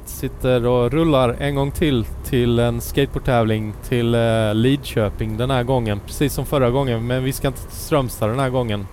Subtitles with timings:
[0.00, 5.62] Alright, sitter och rullar en gång till till en skateboardtävling till uh, Lidköping den här
[5.62, 6.00] gången.
[6.06, 8.86] Precis som förra gången men vi ska inte till Strömstad den här gången.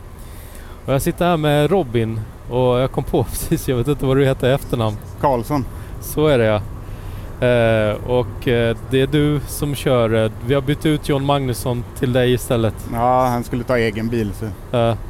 [0.85, 4.17] Och jag sitter här med Robin och jag kom på precis, jag vet inte vad
[4.17, 4.97] du heter i efternamn.
[5.21, 5.65] Karlsson.
[6.01, 6.61] Så är det ja.
[7.41, 10.13] Uh, och uh, det är du som kör.
[10.13, 12.75] Uh, vi har bytt ut John Magnusson till dig istället.
[12.93, 14.45] Ja, han skulle ta egen bil så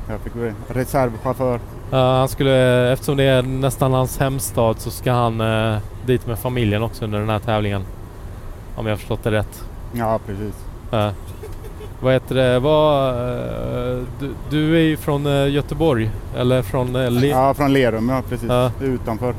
[0.10, 1.60] jag fick bli reservchaufför.
[1.92, 6.40] Ja, han skulle, eftersom det är nästan hans hemstad så ska han eh, dit med
[6.40, 7.82] familjen också under den här tävlingen.
[8.76, 9.64] Om jag har förstått det rätt.
[9.94, 10.54] Ja, precis.
[10.92, 11.10] Eh,
[12.02, 12.60] vad heter det?
[12.60, 17.74] Vad, eh, du, du är ju från eh, Göteborg eller från eh, Le- Ja, från
[17.74, 18.50] Lerum, ja precis.
[18.50, 18.72] Ja.
[18.82, 19.34] Utanför.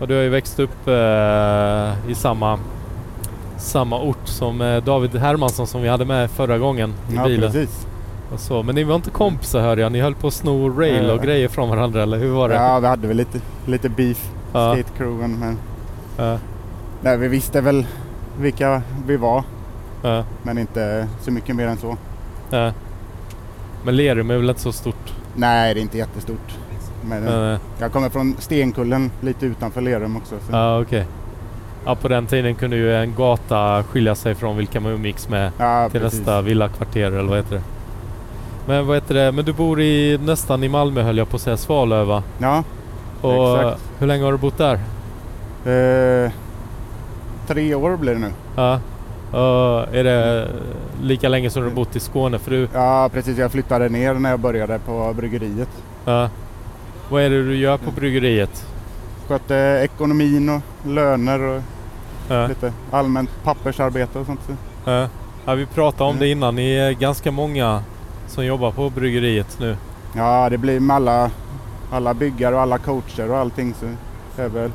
[0.00, 2.58] och du har ju växt upp eh, i samma,
[3.58, 7.52] samma ort som David Hermansson som vi hade med förra gången i Ja, bilen.
[7.52, 7.86] precis.
[8.32, 8.62] Och så.
[8.62, 9.92] Men ni var inte kompisar hörde jag.
[9.92, 12.54] Ni höll på att sno rail och grejer från varandra eller hur var det?
[12.54, 14.74] Ja, vi hade väl lite, lite beef, Ja.
[14.74, 15.38] skate-crewen.
[15.40, 15.58] Men
[16.20, 16.38] Ja,
[17.02, 17.86] nej, vi visste väl
[18.40, 19.44] vilka vi var,
[20.02, 20.24] ja.
[20.42, 21.96] men inte så mycket mer än så.
[22.50, 22.72] Ja.
[23.84, 25.14] Men Lerum är väl inte så stort?
[25.34, 26.58] Nej, det är inte jättestort.
[27.02, 30.34] Men Men, eh, jag kommer från Stenkullen, lite utanför Lerum också.
[30.40, 30.52] Så.
[30.56, 31.06] ja, okej.
[31.84, 35.52] Ja, på den tiden kunde ju en gata skilja sig från vilka man umgicks med
[35.58, 36.18] Ja, till precis.
[36.18, 37.62] nästa villakvarter eller vad heter det?
[38.66, 39.32] Men vad heter det?
[39.32, 42.62] Men du bor i nästan i Malmö höll jag på att säga, Svalöv Ja,
[43.20, 43.82] Och Exakt.
[43.98, 44.78] hur länge har du bott där?
[45.64, 46.32] Eh,
[47.46, 48.32] tre år blir det nu.
[48.56, 48.80] Ja.
[49.30, 50.48] Och är det
[51.02, 52.38] lika länge som du bott i Skåne?
[52.38, 53.38] För du, Ja, precis.
[53.38, 55.68] Jag flyttade ner när jag började på bryggeriet.
[56.04, 56.28] ja.
[57.10, 58.66] Vad är det du gör på bryggeriet?
[59.28, 61.62] Skötte ekonomin och löner och
[62.28, 62.46] Ja.
[62.46, 64.40] lite allmänt pappersarbete och sånt.
[64.46, 64.52] Så.
[64.90, 65.08] Ja.
[65.44, 66.20] Ja, vi pratade om Mm.
[66.20, 66.54] det innan.
[66.56, 67.82] Ni är ganska många
[68.26, 69.76] som jobbar på bryggeriet nu.
[70.16, 71.30] Ja, det blir med alla,
[71.92, 73.86] alla byggare och alla coacher och allting så
[74.36, 74.70] det är väl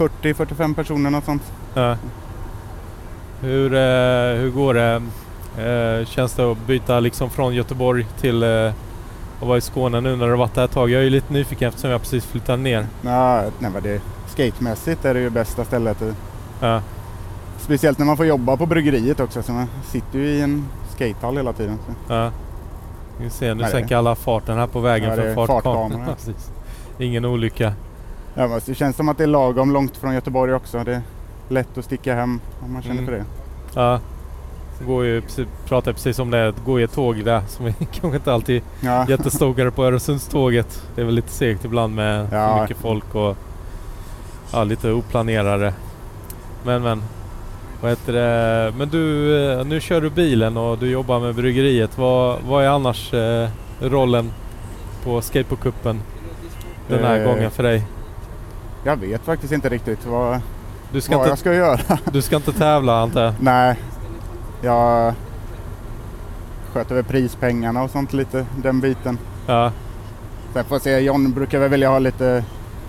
[0.00, 1.42] 40-45 personer och sånt.
[1.74, 1.96] Ja.
[3.40, 5.02] Hur, eh, hur går det?
[5.58, 8.72] Eh, känns det att byta liksom från Göteborg till eh,
[9.40, 10.90] att vara i Skåne nu när du varit där ett tag?
[10.90, 12.86] Jag är lite nyfiken eftersom jag precis flyttade ner.
[13.02, 16.02] Ja, nej, vad det, skatemässigt är det ju bästa stället.
[16.60, 16.82] Ja.
[17.58, 19.42] Speciellt när man får jobba på bryggeriet också.
[19.42, 21.78] Så man sitter ju i en skatehall hela tiden.
[21.86, 22.14] Så.
[22.14, 22.30] Ja.
[23.18, 26.16] Vi ser, nu sänker alla farten här på vägen Ja, för fartkameran.
[26.98, 27.72] Ingen olycka.
[28.40, 30.84] Ja, men det känns som att det är lagom långt från Göteborg också.
[30.84, 31.02] Det är
[31.48, 33.06] lätt att sticka hem om man känner Mm.
[33.06, 33.24] för det.
[33.74, 34.00] Ja.
[34.78, 35.22] Det går ju,
[35.68, 38.62] pratar precis om det, det går ju ett tåg där som är kanske inte alltid
[38.80, 40.82] Ja, jättestokare på Öresundståget.
[40.94, 42.62] Det är väl lite segt ibland med Ja.
[42.62, 43.36] mycket folk och
[44.52, 45.74] ja, lite oplanerade.
[46.64, 47.02] Men men.
[47.82, 48.72] Vad heter det?
[48.76, 51.98] Men du, eh, nu kör du bilen och du jobbar med bryggeriet.
[51.98, 53.48] Vad, vad är annars eh,
[53.80, 54.32] rollen
[55.04, 56.00] på Skateboardcupen
[56.88, 57.82] den här Eh, gången för dig?
[58.84, 60.40] Jag vet faktiskt inte riktigt vad,
[60.92, 61.80] Du ska, vad jag inte, ska göra.
[62.12, 63.34] du ska inte tävla antar jag?
[63.40, 63.76] Nej,
[64.62, 65.14] jag
[66.72, 69.18] sköter väl prispengarna och sånt lite, den biten.
[69.46, 69.72] Ja,
[70.52, 72.44] Sen får jag se, John brukar väl vilja ha lite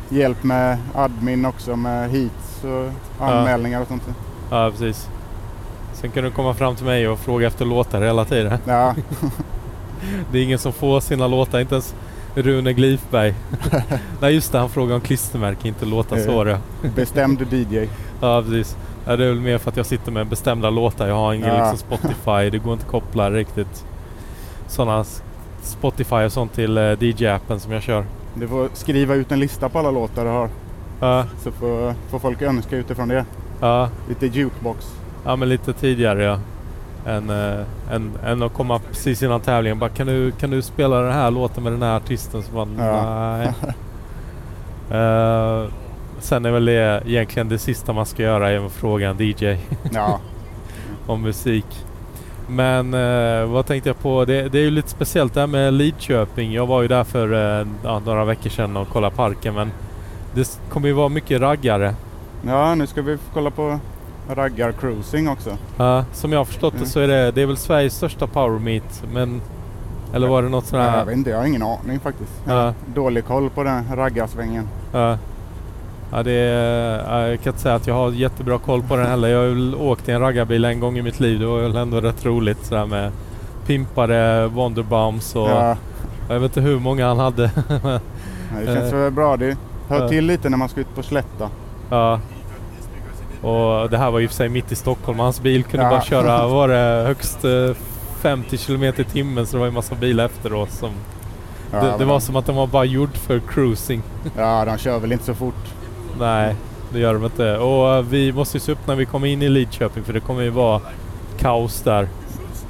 [0.09, 4.03] hjälp med admin också med heats och anmälningar och sånt.
[4.49, 5.07] ja, precis.
[5.93, 8.57] Sen kan du komma fram till mig och fråga efter låtar hela tiden.
[8.65, 8.95] Ja,
[10.31, 11.95] Det är ingen som får sina låtar, inte ens
[12.35, 13.33] Rune Glifberg.
[14.21, 16.17] Nej just det, han frågar om klistermärke, inte låtar.
[16.17, 16.57] Så var det.
[16.95, 17.77] bestämd DJ.
[18.21, 18.77] Ja precis.
[19.05, 21.07] Ja, det är väl mer för att jag sitter med bestämda låtar.
[21.07, 21.71] Jag har ingen Ja.
[21.71, 22.49] liksom Spotify.
[22.49, 23.85] Det går inte att koppla riktigt
[24.67, 25.05] sådana
[25.61, 28.05] Spotify och sånt till eh, DJ-appen som jag kör.
[28.33, 30.49] Du får skriva ut en lista på alla låtar du har.
[30.99, 33.25] Ja, Så får, får folk önska utifrån det.
[33.59, 34.87] ja, Lite jukebox.
[35.25, 36.39] ja men lite tidigare ja.
[37.05, 39.79] Än, eh, än, än att komma precis innan tävlingen.
[39.79, 42.43] Bara, kan, du, kan du spela den här låten med den här artisten?
[42.43, 43.37] Så bara, Ja.
[43.37, 43.53] nej.
[44.91, 45.65] Eh,
[46.19, 49.57] sen är väl det egentligen det sista man ska göra är att fråga en DJ.
[49.93, 50.19] Ja,
[51.07, 51.65] om musik.
[52.47, 54.25] Men eh, vad tänkte jag på?
[54.25, 56.53] Det, det är ju lite speciellt det här med Lidköping.
[56.53, 57.27] Jag var ju där för
[57.83, 59.71] ja, några veckor sedan och kollade parken men
[60.33, 61.95] det kommer ju vara mycket raggare.
[62.45, 63.79] ja nu ska vi kolla på
[64.29, 65.57] raggar-cruising också.
[65.77, 66.83] Ja, som jag har förstått Mm.
[66.83, 69.03] det så är det, det är väl Sveriges största power meet.
[69.13, 69.41] Men,
[70.13, 71.05] eller var det något sånt Jag här?
[71.05, 72.31] vet inte, jag har ingen aning faktiskt.
[72.47, 74.67] Jag Ja, Dålig koll på den raggarsvängen.
[74.91, 75.17] ja.
[76.13, 79.05] Ja, det är, ja, jag kan inte säga att jag har jättebra koll på den
[79.07, 79.27] heller.
[79.27, 81.39] Jag har väl åkt i en raggarbil en gång i mitt liv.
[81.39, 83.11] Det var väl ändå rätt roligt sådär med
[83.65, 85.75] pimpade Wonderbombs och Ja,
[86.29, 87.51] jag vet inte hur många han hade.
[88.59, 89.37] det känns väl bra.
[89.37, 89.57] Det
[89.89, 91.49] hör till lite när man ska ut på slätta.
[91.89, 92.19] Ja.
[93.41, 95.19] Och det här var ju för sig mitt i Stockholm.
[95.19, 95.89] Hans bil kunde Ja.
[95.89, 97.71] bara köra, var det högst eh,
[98.21, 100.77] 50 km i timmen så det var ju massa bilar efter oss.
[100.77, 100.89] Som,
[101.73, 104.01] Ja, det, det var de- som att den var bara gjord för cruising.
[104.37, 105.73] Ja, de kör väl inte så fort.
[106.19, 106.55] Nej.
[106.93, 107.57] det gör de inte.
[107.57, 110.19] Och uh, vi måste ju se upp när vi kommer in i Lidköping för det
[110.19, 110.81] kommer ju vara
[111.39, 112.07] kaos där.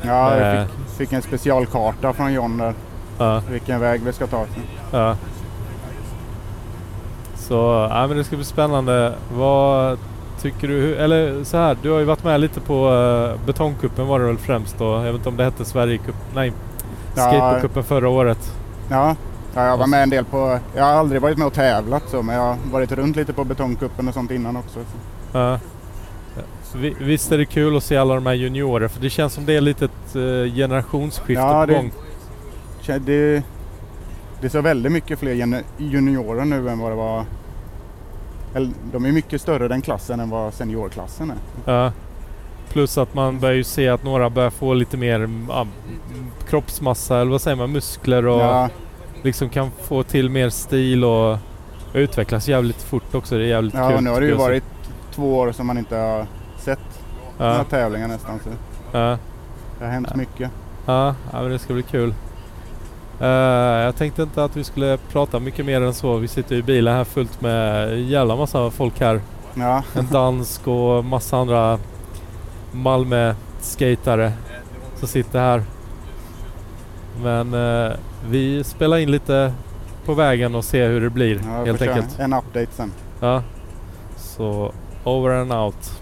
[0.01, 2.73] Ja, jag fick, fick en specialkarta från John där.
[3.17, 3.41] Ja.
[3.49, 4.45] Vilken väg vi ska ta.
[4.91, 5.15] Ja.
[7.35, 9.13] Så ja, men det ska bli spännande.
[9.33, 9.97] Vad
[10.41, 10.95] tycker du?
[10.95, 14.37] Eller så här, du har ju varit med lite på uh, Betongkuppen var det väl
[14.37, 14.85] främst då?
[14.85, 16.15] Jag vet inte om det hette Sverigecup?
[16.35, 16.53] Nej,
[17.15, 18.53] ja, Skateboardcupen förra året.
[18.89, 19.15] Ja,
[19.55, 20.59] ja, jag var med en del på...
[20.75, 23.43] Jag har aldrig varit med och tävlat så men jag har varit runt lite på
[23.43, 24.79] Betongkuppen och sånt innan också.
[24.79, 25.37] Så.
[25.37, 25.59] Ja.
[26.99, 29.53] Visst är det kul att se alla de här juniorer för det känns som det
[29.53, 31.91] är lite ett uh, generationsskifte ja, på gång.
[32.85, 33.43] Det,
[34.41, 37.25] det är så väldigt mycket fler juniorer nu än vad det var
[38.91, 41.37] de är mycket större den klassen än vad seniorklassen är.
[41.73, 41.91] Ja.
[42.69, 45.67] Plus att man börjar ju se att några börjar få lite mer ja,
[46.49, 48.69] kroppsmassa eller vad säger man, muskler och ja.
[49.21, 51.37] liksom kan få till mer stil och
[51.93, 53.37] utvecklas jävligt fort också.
[53.37, 53.95] Det är jävligt ja, kul.
[53.95, 54.63] Ja, nu har det ju varit
[55.15, 56.25] två år som man inte har
[56.57, 57.03] sett
[57.37, 57.47] ja.
[57.47, 58.39] några tävlingar nästan.
[58.43, 58.49] Så.
[58.91, 59.17] Ja.
[59.79, 60.17] Det har hänt ja.
[60.17, 60.51] mycket.
[60.85, 62.13] Ja, ja, men det ska bli kul.
[63.21, 63.27] Uh,
[63.85, 66.17] jag tänkte inte att vi skulle prata mycket mer än så.
[66.17, 69.21] Vi sitter i bilen här fullt med jävla massa folk här.
[69.53, 69.83] Ja.
[69.95, 71.79] En dansk och massa andra
[72.71, 74.33] Malmö-skatare
[74.95, 75.63] som sitter här.
[77.23, 77.91] Men uh,
[78.29, 79.53] vi spelar in lite
[80.05, 82.19] på vägen och ser hur det blir ja, helt enkelt.
[82.19, 82.91] En update sen.
[83.19, 83.43] Ja.
[84.17, 84.73] Så
[85.03, 86.00] over and out.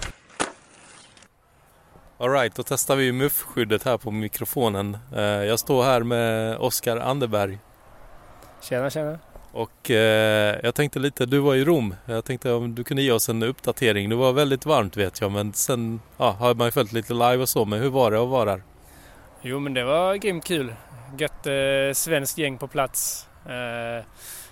[2.22, 4.98] Alright, då testar vi muffskyddet här på mikrofonen.
[5.16, 7.58] Eh, jag står här med Oskar Anderberg.
[8.62, 9.20] Tjena, tjena.
[9.52, 11.96] Och eh, jag tänkte lite, du var i Rom.
[12.06, 14.10] Jag tänkte om du kunde ge oss en uppdatering.
[14.10, 17.38] Det var väldigt varmt vet jag, men sen ja, har man ju följt lite live
[17.38, 17.66] och så.
[17.66, 18.64] Men hur var det att vara där?
[19.42, 20.74] Jo, men det var grymt kul.
[21.18, 23.28] Gött eh, svenskt gäng på plats.
[23.46, 24.06] Eh,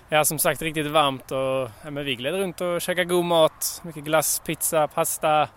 [0.08, 3.80] ja, som sagt riktigt varmt och ja, men vi gled runt och käkade god mat.
[3.84, 5.48] Mycket glass, pizza, pasta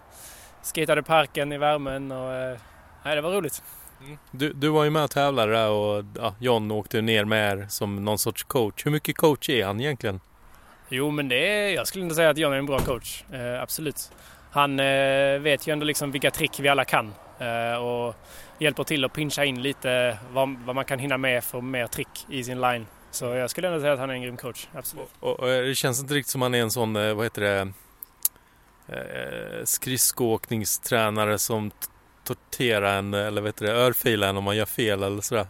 [0.62, 2.58] skatade parken i värmen och eh,
[3.06, 3.64] nej, det var roligt.
[4.02, 4.18] Mm.
[4.32, 7.66] Du, du var ju med och tävlade där och ja, John åkte ner med er
[7.70, 8.86] som någon sorts coach.
[8.86, 10.20] Hur mycket coach är han egentligen?
[10.90, 13.24] Jo men det är, jag skulle inte säga att John är en bra coach.
[13.34, 14.12] Eh, absolut.
[14.52, 18.16] Han eh, vet ju ändå liksom vilka trick vi alla kan eh, och
[18.60, 22.26] hjälper till att pincha in lite vad, vad, man kan hinna med för mer trick
[22.30, 22.88] i sin line.
[23.12, 25.10] Så jag skulle ändå säga att han är en grym coach, absolut.
[25.20, 27.74] Och, och, det känns inte riktigt som han är en sån, eh, vad heter det,
[28.92, 31.72] eh, skridskoåkningstränare som
[32.24, 35.48] torterar en eller vet du, örfilar en om man gör fel eller sådär?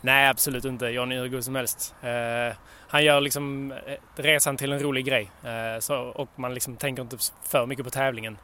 [0.00, 0.86] Nej, absolut inte.
[0.86, 1.94] Johnny är hur god som helst.
[2.02, 2.56] Eh,
[2.88, 3.76] han gör liksom eh,
[4.16, 7.16] resan till en rolig grej eh, så, och man liksom tänker inte
[7.48, 8.38] för mycket på tävlingen.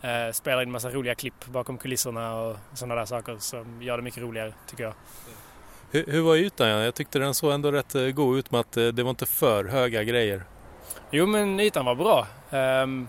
[0.00, 4.02] Eh, spelar in massa roliga klipp bakom kulisserna och sådana där saker som gör det
[4.02, 4.94] mycket roligare tycker jag.
[5.90, 6.68] Hur, hur var ytan?
[6.68, 9.26] Jag tyckte den såg ändå rätt eh, god ut med att eh, det var inte
[9.26, 10.42] för höga grejer.
[11.10, 12.26] Jo men ytan var bra.
[12.50, 13.08] Um,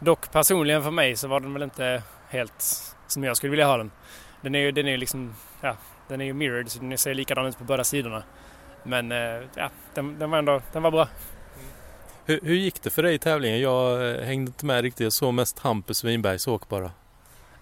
[0.00, 3.76] Dock personligen för mig så var den väl inte helt som jag skulle vilja ha
[3.76, 3.90] den.
[4.40, 5.76] Den är ju, den är liksom, ja,
[6.08, 8.22] den är ju mirrored så den ser likadan ut på båda sidorna.
[8.82, 11.08] Men eh, ja, den, den var ändå, den var bra.
[12.24, 13.60] Hur, hur, gick det för dig i tävlingen?
[13.60, 15.04] Jag eh, hängde inte med riktigt.
[15.04, 16.90] Jag såg mest Hampus Winbergs åk bara.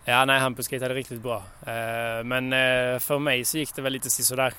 [0.08, 1.36] Ja, nej, Hampus skejtade riktigt bra.
[1.66, 4.54] Eh, men eh, för mig så gick det väl lite sådär.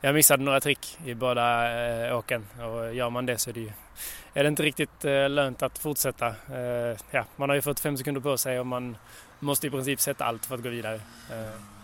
[0.00, 1.74] Jag missade några trick i båda
[2.06, 3.70] eh, åken och gör man det så är det ju
[4.34, 6.34] är det inte riktigt lönt att fortsätta.
[7.10, 8.96] Ja, man har ju 45 sekunder på sig och man
[9.38, 11.00] måste i princip sätta allt för att gå vidare.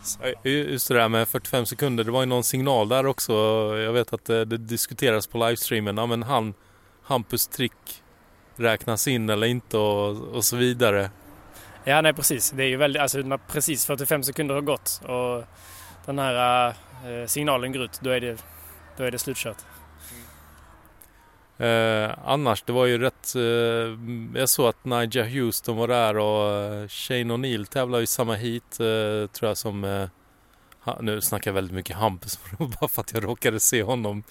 [0.03, 0.19] Så.
[0.49, 3.33] just det där med 45 sekunder, det var ju någon signal där också.
[3.79, 5.97] Jag vet att det diskuteras på livestreamen.
[5.97, 6.55] Ja, men han,
[7.03, 8.03] Hampus trick
[8.57, 11.11] räknas in eller inte och, och så vidare.
[11.85, 12.51] Ja, nej precis.
[12.51, 15.45] Det är ju väldigt, alltså när precis 45 sekunder har gått och
[16.07, 16.69] den här
[17.07, 18.45] eh, signalen går ut, då är det,
[18.97, 19.57] då är det slutkört.
[21.59, 22.11] Mm.
[22.11, 23.35] Eh, annars, det var ju rätt...
[23.35, 23.43] Eh,
[24.41, 28.81] jag såg att Nigel Houston var där och eh, Shane O'Neill tävlar i samma heat
[28.81, 29.85] eh, tror jag som...
[29.85, 30.09] Eh,
[31.01, 34.23] nu snackar jag väldigt mycket Hampus bara för att jag råkade se honom.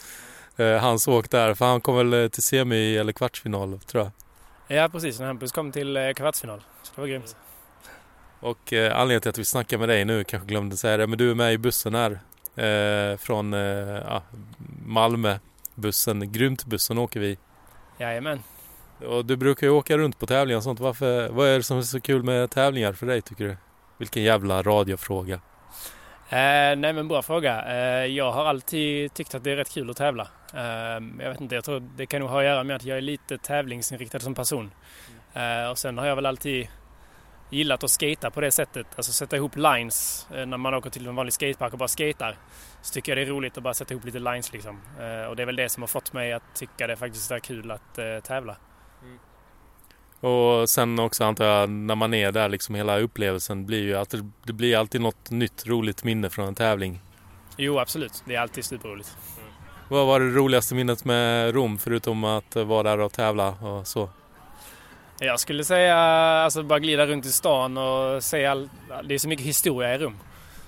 [0.58, 4.12] Eh, hans åk där, för han kom väl eh, till semi eller kvartsfinal tror jag.
[4.74, 6.62] Ja precis, Hampus kom till eh, kvartsfinal.
[6.84, 7.36] Så det var grymt.
[8.40, 11.18] Och eh, anledningen till att vi snackar med dig nu, kanske glömde säga det, men
[11.18, 12.20] du är med i bussen här.
[12.56, 14.22] Eh, från eh,
[14.86, 15.38] Malmö
[15.76, 17.38] bussen, Grymt-bussen åker vi.
[17.98, 18.44] Jajamän.
[19.08, 20.80] Och du brukar ju åka runt på tävlingar och sånt.
[20.80, 23.58] Varför, vad är det som är så kul med tävlingar för dig tycker du?
[23.98, 25.42] Vilken jävla radiofråga.
[26.32, 27.66] Eh, nej men bra fråga.
[27.66, 30.28] Eh, jag har alltid tyckt att det är rätt kul att tävla.
[30.54, 32.98] Eh, jag vet inte, jag tror det kan nog ha att göra med att jag
[32.98, 34.72] är lite tävlingsinriktad som person.
[35.34, 36.68] Eh, och sen har jag väl alltid
[37.50, 38.88] gillat att skata på det sättet.
[38.96, 42.38] Alltså sätta ihop lines eh, när man åker till en vanlig skatepark och bara skatar.
[42.82, 44.82] Så tycker jag det är roligt att bara sätta ihop lite lines liksom.
[45.00, 47.40] Eh, och det är väl det som har fått mig att tycka det faktiskt är
[47.40, 48.56] kul att eh, tävla.
[50.22, 50.36] Mm.
[50.36, 54.10] Och sen också antar jag när man är där liksom hela upplevelsen blir ju att
[54.10, 57.00] det, det blir alltid något nytt roligt minne från en tävling.
[57.58, 58.24] Jo, absolut.
[58.26, 59.18] Det är alltid superroligt.
[59.90, 64.10] Vad var det roligaste minnet med Rom förutom att vara där och tävla och så?
[65.20, 68.70] Jag skulle säga alltså bara glida runt i stan och se all...
[69.04, 70.18] Det är så mycket historia i Rom.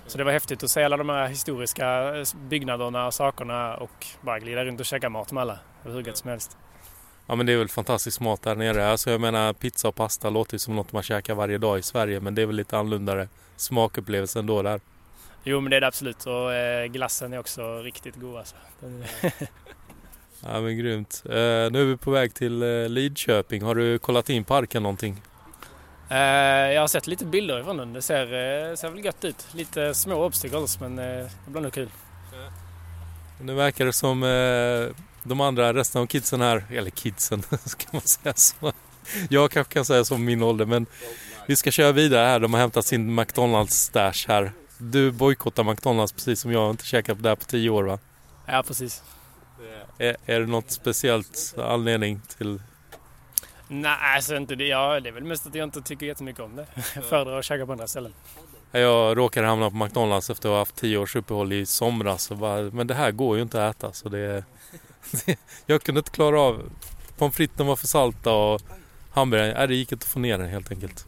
[0.07, 4.39] Så det var häftigt att se alla de här historiska byggnaderna och sakerna och bara
[4.39, 5.59] glida runt och käka mat med alla.
[5.83, 6.57] Hur gött som helst.
[7.27, 8.87] Ja men det är väl fantastisk mat där nere.
[8.87, 11.81] Alltså jag menar pizza och pasta låter ju som något man käkar varje dag i
[11.81, 14.81] Sverige men det är väl lite annorlunda smakupplevelse ändå där.
[15.43, 18.55] Jo men det är det absolut och eh, glassen är också riktigt god alltså.
[20.41, 21.23] ja men grymt.
[21.25, 21.31] Eh,
[21.71, 23.61] nu är vi på väg till eh, Lidköping.
[23.61, 25.21] Har du kollat in parken någonting?
[26.09, 26.17] Eh,
[26.73, 27.93] jag har sett lite bilder ifrån den.
[27.93, 29.47] Det ser, ser väl gött ut.
[29.51, 31.89] Lite små obstacles men eh, det blir nog kul.
[33.41, 34.23] Nu verkar det som
[35.23, 38.73] de andra, resten av kidsen här, eller kidsen ska man säga så.
[39.29, 40.85] Jag kanske kan säga som min ålder men
[41.47, 42.39] vi ska köra vidare här.
[42.39, 44.51] De har hämtat sin McDonalds-stash här.
[44.77, 47.99] Du bojkottar McDonalds precis som jag har inte käkat där på tio år va?
[48.45, 49.03] Ja precis.
[49.97, 52.59] Är, är det något speciellt anledning till
[53.67, 54.67] Nej, alltså inte det.
[54.67, 56.65] Ja, det är väl mest att jag inte tycker jättemycket om det.
[56.95, 58.13] Jag föredrar att käka på andra ställen.
[58.71, 62.31] Jag råkade hamna på McDonalds efter att ha haft tio års uppehåll i somras.
[62.31, 63.93] Och bara, men det här går ju inte att äta.
[63.93, 64.43] Så det,
[65.65, 66.69] jag kunde inte klara av...
[67.17, 68.61] Pommes fritesen var för salta och
[69.11, 71.05] hamburgaren, det gick inte att få ner den helt enkelt.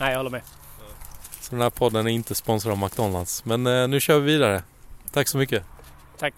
[0.00, 0.42] Nej, jag håller med.
[1.40, 3.44] Så den här podden är inte sponsrad av McDonalds.
[3.44, 4.62] Men eh, nu kör vi vidare.
[5.12, 5.64] Tack så mycket.
[6.18, 6.34] Tack.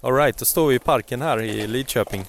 [0.00, 2.24] Alright, då står vi i parken här i Lidköping.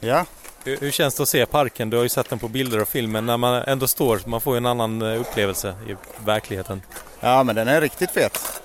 [0.00, 0.26] Ja.
[0.64, 1.90] Hur, hur, känns det att se parken?
[1.90, 4.40] Du har ju sett den på bilder och film, men när man ändå står, man
[4.40, 6.82] får ju en annan eh, upplevelse i verkligheten.
[7.20, 8.62] Ja, men den är riktigt fet.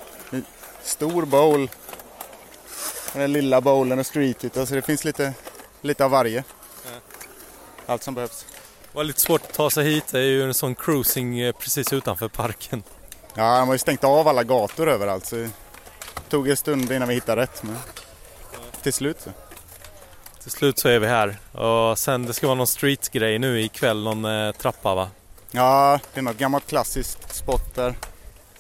[0.84, 1.70] Stor bowl.
[3.16, 5.34] Den lilla bowlen och streetit, alltså det finns lite,
[5.82, 6.44] lite av varje.
[7.86, 8.46] Allt som behövs.
[8.92, 11.56] Det var lite svårt att ta sig hit, det är ju en sån cruising eh,
[11.56, 12.84] precis utanför parken.
[13.36, 15.50] Ja, de har ju stängt av alla gator överallt så det
[16.30, 17.78] tog en stund innan vi hittade rätt, men
[18.82, 19.30] till slut så.
[20.42, 21.38] Till slut så är vi här.
[21.52, 25.10] Och sen det ska vara någon street-grej nu ikväll, någon eh, trappa va?
[25.52, 27.96] Ja, det är något gammalt klassiskt spot där.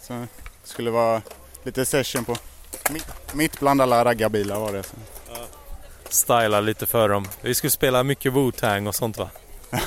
[0.07, 0.27] Det
[0.63, 1.21] skulle vara
[1.63, 2.35] lite session på.
[2.89, 4.83] Mitt, mitt bland alla raggarbilar var det.
[4.83, 4.95] Så.
[5.29, 5.45] Ja.
[6.09, 7.27] Styla lite för dem.
[7.41, 9.29] Vi skulle spela mycket Wu-Tang och sånt va?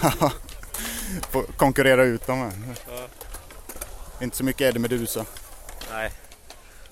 [1.31, 2.53] Få konkurrera ut dem här.
[2.89, 3.07] Ja.
[4.21, 5.25] Inte så mycket Eddie Medusa.
[5.93, 6.13] Nej.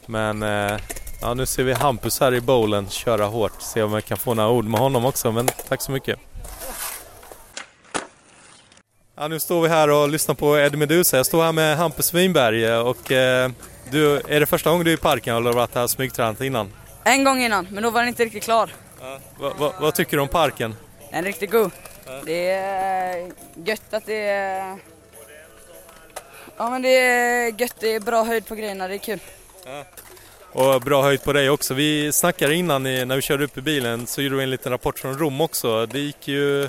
[0.07, 0.81] Men eh,
[1.21, 3.63] Ja, nu ser vi Hampus här i bowlen köra hårt.
[3.63, 6.19] Se om jag kan få några ord med honom också, men tack så mycket.
[9.19, 11.17] Ja, nu står vi här och lyssnar på Eddie Medusa.
[11.17, 13.51] Jag står här med Hampus Winberg och eh,
[13.91, 16.41] du, är det första gången du är i parken eller har du varit här smygtränat
[16.41, 16.73] innan?
[17.05, 18.71] En gång innan, men då var den inte riktigt klar.
[19.01, 19.19] Ja.
[19.39, 20.75] Va, va, vad tycker du om parken?
[21.11, 21.71] Den är riktigt god.
[22.07, 22.21] Ja.
[22.25, 23.33] Det är
[23.65, 24.79] gött att det är...
[26.57, 29.21] Ja men det är gött, det är bra höjd på grejerna, det är kul.
[29.65, 29.85] Ja.
[30.53, 31.75] Och bra höjd på dig också.
[31.75, 34.99] Vi snackade innan när vi körde upp i bilen så gjorde vi en liten rapport
[34.99, 35.87] från Rom också.
[35.87, 36.69] Det gick ju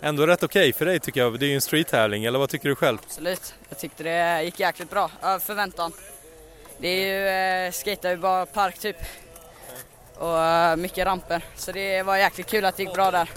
[0.00, 1.38] ändå rätt okej okay för dig tycker jag.
[1.38, 2.98] Det är ju en street-tävling, eller vad tycker du själv?
[3.04, 5.92] Absolut, jag tyckte det gick jäkligt bra, över förväntan.
[6.78, 7.28] Det är ju,
[7.66, 8.96] eh, skejtar ju bara park typ.
[10.14, 13.30] Och eh, mycket ramper, så det var jäkligt kul att det gick bra där.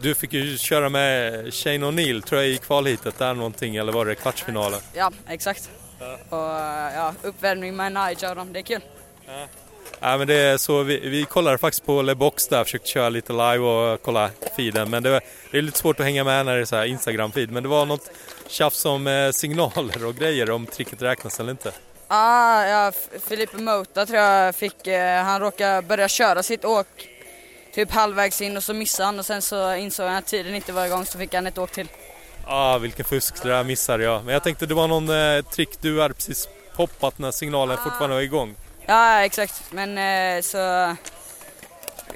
[0.00, 4.06] Du fick ju köra med Shane O'Neill tror jag i kvalhitet där någonting, eller var
[4.06, 4.80] det kvartsfinalen?
[4.94, 5.70] Ja, exakt.
[6.28, 8.80] Och ja, uppvärmning med Nigel och dem, det är kul.
[10.04, 10.18] Ja.
[10.18, 13.32] men det är så, vi, vi kollade faktiskt på Le Box där, försökte köra lite
[13.32, 14.90] live och kolla feeden.
[14.90, 15.20] Men det,
[15.50, 17.50] det är lite svårt att hänga med när det är så här Instagram-feed.
[17.50, 18.10] Men det var något
[18.48, 21.72] tjafs om eh, signaler och grejer, om tricket räknas eller inte.
[22.08, 22.92] Ah, ja,
[23.28, 27.08] Filipe Mota tror jag fick, eh, han råkade börja köra sitt åk
[27.74, 30.72] typ halvvägs in och så missade han och sen så insåg han att tiden inte
[30.72, 31.88] var igång så fick han ett åk till.
[32.46, 34.24] Ah, vilken fusk, det där missade jag.
[34.24, 37.84] Men jag tänkte det var någon eh, trick du hade precis poppat när signalen ah.
[37.84, 38.54] fortfarande var igång.
[38.86, 39.62] Ja, exakt.
[39.70, 40.58] Men eh, så...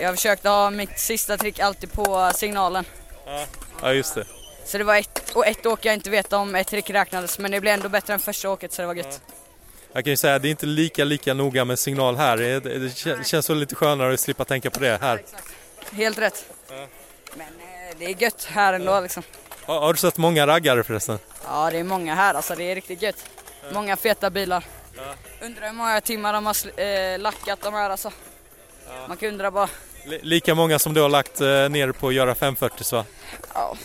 [0.01, 2.85] Jag försökte ha mitt sista trick alltid på signalen.
[3.27, 3.45] Ja,
[3.83, 4.25] ja just det.
[4.65, 7.51] Så det var ett, och ett åk jag inte vet om ett trick räknades, men
[7.51, 9.21] det blev ändå bättre än första åket så det var gött.
[9.27, 9.35] Ja.
[9.93, 12.37] Jag kan ju säga att det är inte lika, lika noga med signal här.
[12.37, 15.23] Det, det känns så lite skönare att slippa tänka på det här.
[15.33, 15.39] Ja,
[15.93, 16.45] Helt rätt.
[16.69, 16.87] Ja.
[17.35, 19.23] Men eh, det är gött här ändå liksom.
[19.65, 21.19] Har, har, du sett många raggare förresten?
[21.45, 22.55] Ja, det är många här alltså.
[22.55, 23.25] Det är riktigt gött.
[23.73, 24.65] Många feta bilar.
[24.99, 25.47] Ja.
[25.47, 28.13] Undrar hur många timmar de har äh, lackat de här alltså.
[28.89, 29.09] Ja.
[29.09, 29.69] Man kan undra bara.
[30.05, 33.05] L lika många som du har lagt äh, ner på att göra 540 va?
[33.55, 33.77] Ja.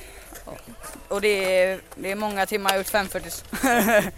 [1.08, 3.32] Och det är, det är många timmar jag har gjort 540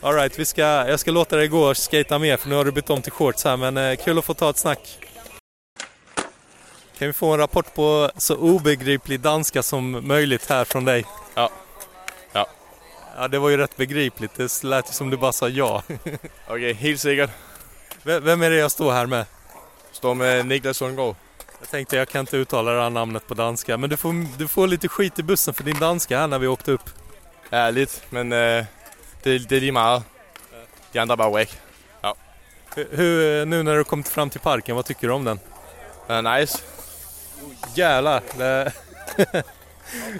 [0.00, 2.72] Alright, vi ska, jag ska låta dig gå och skata mer för nu har du
[2.72, 4.98] bytt om till shorts här men eh, kul att få ta ett snack.
[6.98, 11.04] Kan vi få en rapport på så obegriplig danska som möjligt här från dig?
[11.34, 11.50] Ja.
[13.20, 14.34] Ja, det var ju rätt begripligt.
[14.34, 15.82] Det lät ju som du bara sa ja.
[15.88, 17.30] Okej, okay, helt säkert.
[18.02, 19.24] V vem är det jag står här med?
[19.92, 21.14] Står med Niklas Sundgaard.
[21.60, 24.48] Jag tänkte jag kan inte uttala det här namnet på danska, men du får, du
[24.48, 26.90] får lite skit i bussen för din danska här när vi åkte upp.
[27.72, 28.66] Lite, men uh, det,
[29.22, 30.04] det är lite mycket.
[30.92, 31.60] De andra bara wack.
[32.00, 32.14] Ja.
[32.74, 35.40] Hur, nu när du kommit fram till parken, vad tycker du om den?
[36.10, 36.58] Uh, nice.
[37.74, 38.22] Jävlar!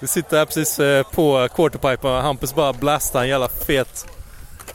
[0.01, 4.07] Vi sitter här precis eh, på quarterpipe och Hampus bara blastar en jävla fet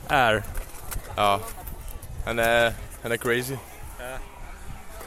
[0.08, 0.44] air.
[1.16, 1.40] Ja,
[2.26, 3.56] han är, han är crazy.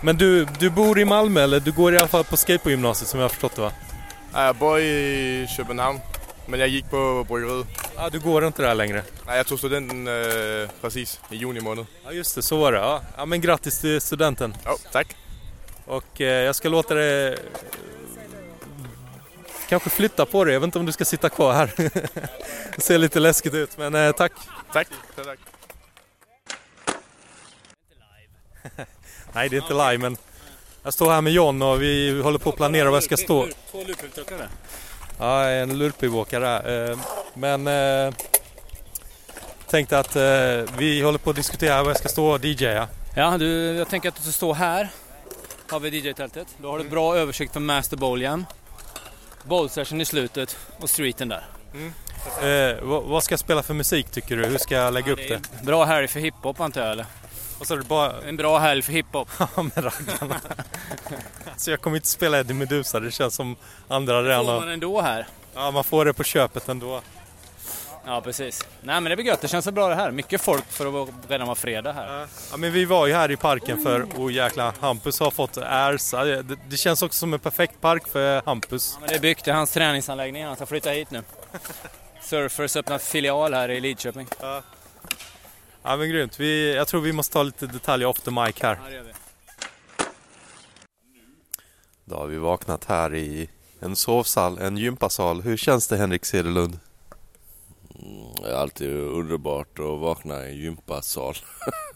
[0.00, 3.20] Men du, du bor i Malmö eller du går i alla fall på skateboardgymnasiet som
[3.20, 3.72] jag har förstått det va?
[4.32, 6.00] Ja, jag bor i Köpenhamn.
[6.48, 7.66] Men jag gick på bryggeriet.
[7.96, 9.02] Ja, du går inte där längre?
[9.26, 11.86] Nej, jag tog studenten eh, precis i juni månad.
[12.04, 12.78] Ja, just det, så var det.
[12.78, 14.54] Ja, ja men grattis till studenten.
[14.64, 15.16] Ja, tack.
[15.86, 17.36] Och eh, jag ska låta dig
[19.68, 20.54] kanske flytta på dig.
[20.54, 21.72] Jag vet inte om du ska sitta kvar här.
[22.76, 24.32] det ser lite läskigt ut, men eh, tack.
[24.72, 24.88] Tack.
[25.16, 25.38] tack.
[29.32, 30.16] Nej, det är inte live, men
[30.82, 33.48] jag står här med John och vi håller på att planera var jag ska stå.
[33.70, 34.48] Två lurpivåkare.
[35.18, 36.88] Ja, en lurpivåkare.
[36.90, 36.98] Eh,
[37.34, 38.14] men eh,
[39.66, 42.88] tänkte att eh, vi håller på att diskutera var jag ska stå och DJa.
[43.16, 43.46] Ja, du,
[43.76, 44.88] jag tänker att du ska stå här.
[45.70, 46.48] Har vi DJ-tältet.
[46.58, 48.44] Då har du bra översikt från Master Bowl Jam.
[49.46, 51.44] Bowl session i slutet och streeten där.
[51.74, 51.92] Mm.
[52.42, 54.46] Eh, vad, vad, ska jag spela för musik tycker du?
[54.46, 55.64] Hur ska jag lägga ja, upp det?
[55.64, 57.06] Bra helg för hiphop antar jag eller?
[57.62, 58.12] Så är det bara...
[58.28, 59.28] En bra helg för hiphop.
[59.38, 60.40] Ja, med raggarna.
[61.56, 63.56] så jag kommer inte spela Eddie Meduza, det känns som
[63.88, 64.54] andra redan har...
[64.54, 65.26] får man ändå här.
[65.54, 67.00] Ja, man får det på köpet ändå.
[68.06, 68.66] Ja, precis.
[68.80, 69.40] Nej, men det blir gött.
[69.40, 70.10] Det känns så bra det här.
[70.10, 72.28] Mycket folk för att redan vara fredag här.
[72.50, 76.24] Ja, men vi var ju här i parken för, oh jäkla Hampus har fått ärsa.
[76.24, 78.92] Det, det, känns också som en perfekt park för Hampus.
[78.94, 80.44] Ja, men det är byggt, det är hans träningsanläggning.
[80.44, 81.22] Han ska flytta hit nu.
[82.22, 84.26] Surfers öppnat filial här i Lidköping.
[84.40, 84.62] Ja.
[85.82, 86.40] Ja men grymt.
[86.40, 88.78] Vi, jag tror vi måste ta lite detaljer off the mic här.
[88.84, 89.12] Ja, det gör vi.
[92.04, 95.42] Då har vi vaknat här i en sovsal, en gympasal.
[95.42, 96.78] Hur känns det Henrik Cederlund?
[98.02, 101.34] Mm, det är alltid underbart att vakna i en gympasal.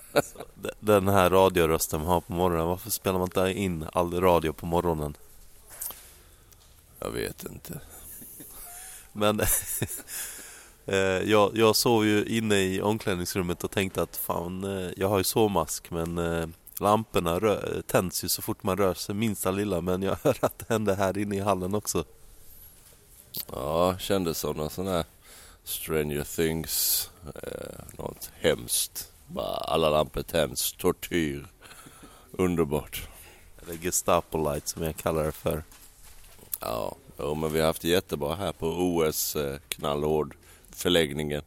[0.80, 4.66] Den här radiorösten man har på morgonen, varför spelar man inte in all radio på
[4.66, 5.16] morgonen?
[6.98, 7.80] Jag vet inte.
[9.12, 9.40] Men
[10.86, 10.96] eh,
[11.30, 15.24] jag, jag sov ju inne i omklädningsrummet och tänkte att fan, eh, jag har ju
[15.24, 16.48] sovmask men eh,
[16.80, 17.40] lamporna
[17.86, 20.94] tänds ju så fort man rör sig minsta lilla men jag hör att det hände
[20.94, 22.04] här inne i hallen också.
[23.52, 25.04] Ja, kändes som någon sån här
[25.70, 27.10] Stranger Things,
[27.42, 29.12] eh, något hemskt.
[29.26, 31.46] Bara alla lampor tänds, tortyr.
[32.30, 33.08] Underbart.
[33.62, 35.64] Eller Gestapo Light som jag kallar det för.
[36.60, 40.36] Ja, jo, men vi har haft jättebra här på OS eh, knallhård
[40.70, 41.42] förläggningen.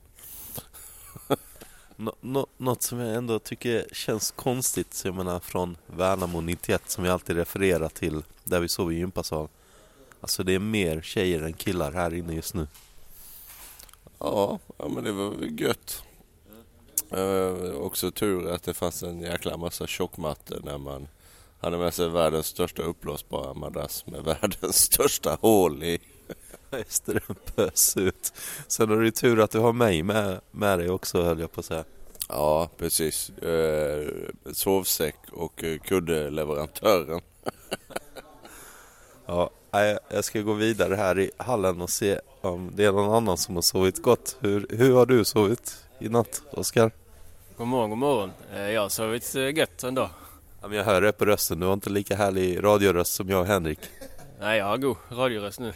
[1.96, 7.06] Nå, nå, något som jag ändå tycker känns konstigt, jag menar från Värnamo 91 som
[7.06, 9.48] jag alltid refererar till, där vi sov i gympasal.
[10.22, 12.68] Alltså det är mer tjejer än killar här inne just nu.
[14.24, 16.04] Ja, ja men det var gött.
[17.18, 21.08] Uh, också tur att det fanns en jäkla massa tjockmattor när man
[21.60, 26.00] hade med sig världens största uppblåsbara madrass med världens största hål i.
[26.78, 28.34] Just det, den pös ut.
[28.68, 31.60] Sen har du tur att du har mig med, med dig också höll jag på
[31.60, 31.84] att säga.
[32.30, 33.32] Ja, precis.
[33.44, 34.10] Uh,
[34.54, 37.22] sovsäck och uh, kuddeleverantören.
[39.74, 43.38] Ja, jag ska gå vidare här i hallen och se om det är någon annan
[43.38, 44.38] som har sovit gott.
[44.40, 46.92] Hur, hur har du sovit i natt, Oskar?
[47.58, 48.32] God morgon, god morgon.
[48.54, 50.10] Eh, jag har sovit eh, gött ändå.
[50.62, 51.60] Ja, men jag hör det på rösten.
[51.60, 53.80] Du har inte lika härlig radioröst som jag och Henrik.
[54.40, 55.74] Nej, jag har god radioröst nu.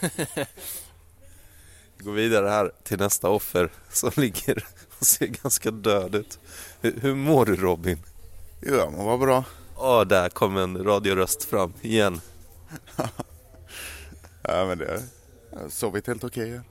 [1.96, 4.66] Vi går vidare här till nästa offer som ligger
[4.98, 6.38] och ser ganska död ut.
[6.80, 7.98] Hur, hur mår du Robin?
[8.60, 9.44] Jo, jag mår bra.
[9.76, 12.20] Ja, där kom en radioröst fram igen.
[14.42, 15.02] ja, men det
[15.54, 16.58] jag har sovit helt okej.
[16.58, 16.64] Okay.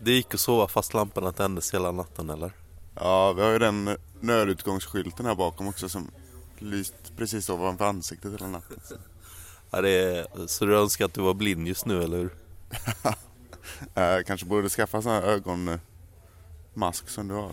[0.00, 2.52] Det gick att sova fast lamporna tändes hela natten eller?
[2.94, 6.10] Ja, vi har ju den nödutgångsskylten här bakom också som
[6.58, 8.78] lyst precis ovanför ansiktet hela natten.
[9.70, 12.34] ja, det är, så du önskar att du var blind just nu, eller hur?
[13.94, 17.52] jag kanske borde skaffa sån här ögonmask som du har.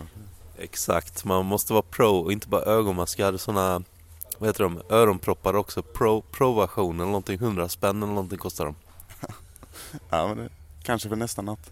[0.58, 3.18] Exakt, man måste vara pro och inte bara ögonmask.
[3.18, 3.82] Jag hade såna,
[4.38, 5.82] vad heter de, öronproppar också.
[5.82, 8.74] Pro, pro-version eller någonting, 100 spänn eller någonting kostar de.
[10.10, 10.48] ja, men det,
[10.82, 11.70] kanske för nästa natt.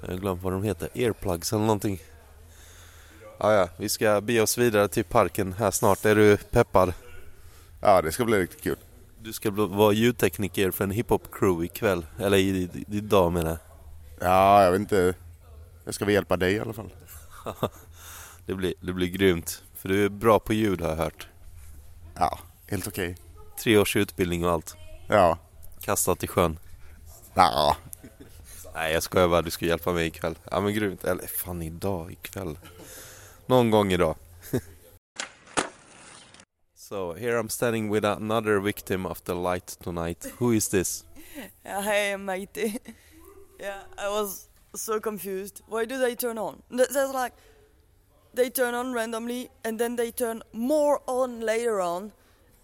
[0.00, 2.02] Jag har glömt vad de heter, earplugs eller någonting.
[3.38, 6.04] Ja, ja, vi ska bege oss vidare till parken här snart.
[6.04, 6.92] Är du peppad?
[7.80, 8.76] Ja, det ska bli riktigt kul.
[9.22, 12.06] Du ska bli- vara ljudtekniker för en hiphop-crew ikväll.
[12.18, 13.58] Eller i- i- idag menar jag.
[14.28, 15.14] Ja, jag vet inte.
[15.84, 16.90] Jag ska väl hjälpa dig i alla fall.
[18.46, 19.62] det, blir, det blir grymt.
[19.74, 21.28] För du är bra på ljud har jag hört.
[22.14, 23.16] Ja, helt okej.
[23.62, 24.76] Tre års utbildning och allt.
[25.08, 25.38] Ja.
[25.80, 26.58] Kastat i sjön.
[27.34, 27.76] Ja.
[28.74, 30.38] Nej jag skojar bara, du ska hjälpa mig ikväll.
[30.50, 31.04] Ja men grymt.
[31.04, 32.58] Eller fan idag, ikväll.
[33.46, 34.16] Någon gång idag.
[36.76, 40.32] so here I'm standing with another victim of the light tonight.
[40.38, 41.04] Who is this?
[41.64, 42.78] Yeah, hey, matey.
[43.60, 45.62] yeah, I was so confused.
[45.68, 46.62] Why do they turn on?
[46.70, 47.32] Th- There's like
[48.34, 52.12] they turn on randomly and then they turn more on later on.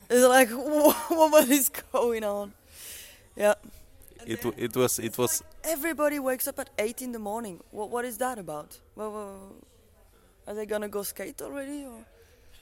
[0.08, 0.50] It's like
[1.08, 2.52] what is going on?
[3.36, 3.54] Yeah,
[4.26, 7.60] It, w- it was it was everybody wakes up at eight in the morning.
[7.70, 8.78] What what is that about?
[8.96, 9.54] Well,
[10.46, 11.84] are they gonna go skate already?
[11.84, 12.04] Or?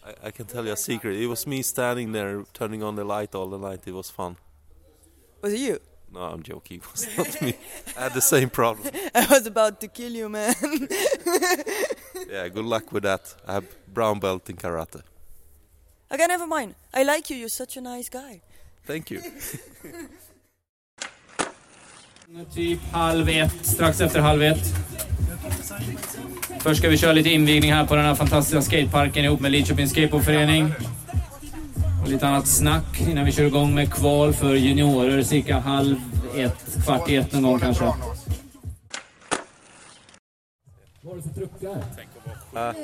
[0.06, 1.16] I, I can tell you a secret.
[1.16, 3.80] It was me standing there turning on the light all the night.
[3.86, 4.36] It was fun.
[5.42, 5.78] Was it you?
[6.12, 6.78] No, I'm joking.
[6.78, 7.54] It was not me.
[7.96, 8.88] I had the same problem.
[9.14, 10.54] I was about to kill you, man.
[12.31, 13.37] Yeah, good luck with that.
[13.46, 15.02] I have brown belt in karate.
[16.11, 16.74] okay, never mind.
[16.94, 17.37] I like you.
[17.37, 18.40] You're such a nice guy.
[18.87, 19.20] Thank you.
[22.54, 24.74] Typ halv ett, strax efter halv ett.
[26.61, 29.90] Först ska vi köra lite invigning här på den här fantastiska skateparken ihop med Lidköpings
[29.90, 30.72] Skateboardförening.
[32.02, 35.96] Och lite annat snack innan vi kör igång med kval för juniorer cirka halv
[36.37, 37.92] ett, kvart i ett någon gång kanske.
[41.08, 42.74] Vad har du för truckar?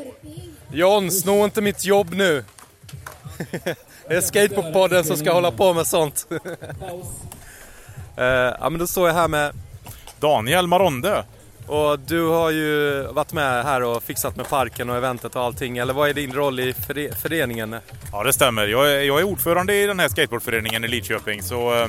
[0.72, 2.44] John, sno inte mitt jobb nu!
[4.08, 6.26] det är Skateboardpodden som ska hålla på med sånt.
[8.16, 8.24] Eh,
[8.60, 9.52] ja men då står jag här med
[10.20, 11.24] Daniel Maronde.
[11.66, 15.78] Och du har ju varit med här och fixat med parken och eventet och allting.
[15.78, 17.76] Eller vad är din roll i före- föreningen?
[18.12, 18.66] Ja, det stämmer.
[18.66, 21.42] Jag är, jag är ordförande i den här skateboardföreningen i Lidköping.
[21.42, 21.88] Så eh,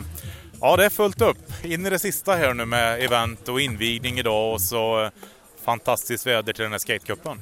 [0.61, 1.37] ja, det är fullt upp.
[1.63, 5.09] In i det sista här nu med event och invigning idag och så eh,
[5.65, 7.41] fantastiskt väder till den här skatecupen.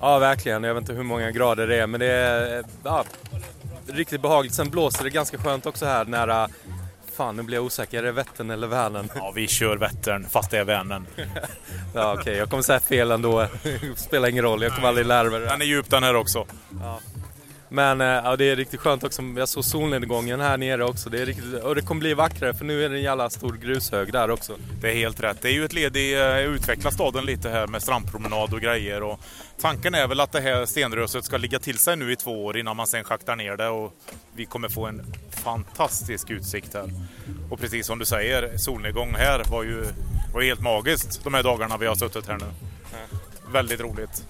[0.00, 0.64] Ja, verkligen.
[0.64, 3.04] Jag vet inte hur många grader det är, men det är eh, ja,
[3.86, 4.54] riktigt behagligt.
[4.54, 6.48] Sen blåser det ganska skönt också här nära...
[7.16, 7.98] Fan, nu blir jag osäker.
[7.98, 9.08] Är det Vättern eller Vänern?
[9.14, 11.06] Ja, vi kör Vättern fast det är Vänern.
[11.94, 12.36] ja, okej.
[12.36, 13.46] Jag kommer säga fel ändå.
[13.96, 14.62] Spelar ingen roll.
[14.62, 15.46] Jag kommer aldrig lära mig det.
[15.46, 16.46] Den är djup den här också.
[16.80, 17.00] Ja.
[17.74, 19.22] Men eh, ja, det är riktigt skönt också.
[19.22, 21.10] Jag såg solnedgången här nere också.
[21.10, 23.52] Det är riktigt, och det kommer bli vackrare för nu är det en jävla stor
[23.52, 24.56] grushög där också.
[24.80, 25.42] Det är helt rätt.
[25.42, 29.02] Det är ju ett led i att utveckla staden lite här med strandpromenad och grejer.
[29.02, 29.20] Och
[29.60, 32.56] tanken är väl att det här stenröset ska ligga till sig nu i två år
[32.56, 33.92] innan man sen schaktar ner det och
[34.34, 36.90] vi kommer få en fantastisk utsikt här.
[37.50, 39.84] Och precis som du säger, solnedgång här var ju
[40.34, 42.46] var helt magiskt de här dagarna vi har suttit här nu.
[43.52, 44.24] Väldigt roligt.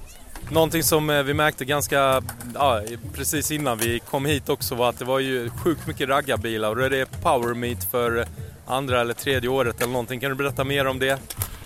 [0.50, 2.22] Någonting som eh, vi märkte ganska
[2.54, 2.82] ja,
[3.14, 6.76] precis innan vi kom hit också var att det var ju sjukt mycket raggarbilar och
[6.76, 8.26] då är det Power Meet för
[8.66, 10.20] andra eller tredje året eller någonting.
[10.20, 11.20] Kan du berätta mer om det?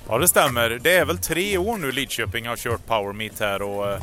[0.09, 0.79] Ja, det stämmer.
[0.83, 4.03] Det är väl tre år nu Lidköping har kört Power Meet här och eh,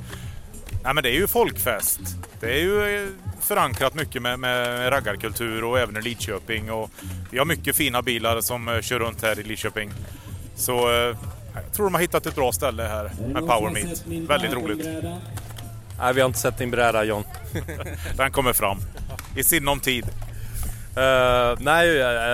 [0.83, 1.99] nej, men det är ju folkfest.
[2.39, 3.09] Det är ju eh,
[3.41, 6.89] förankrat mycket med, med raggarkultur och även i Lidköping och
[7.31, 9.91] vi har mycket fina bilar som kör runt här i Lidköping.
[10.55, 10.89] Så
[11.63, 14.29] jag tror de har hittat ett bra ställe här med Power Meet.
[14.29, 14.87] Väldigt roligt.
[15.99, 17.23] Nej, vi har inte sett din bräda John.
[18.17, 18.77] Den kommer fram
[19.35, 20.05] i sinom tid.
[20.97, 21.87] Uh, nej,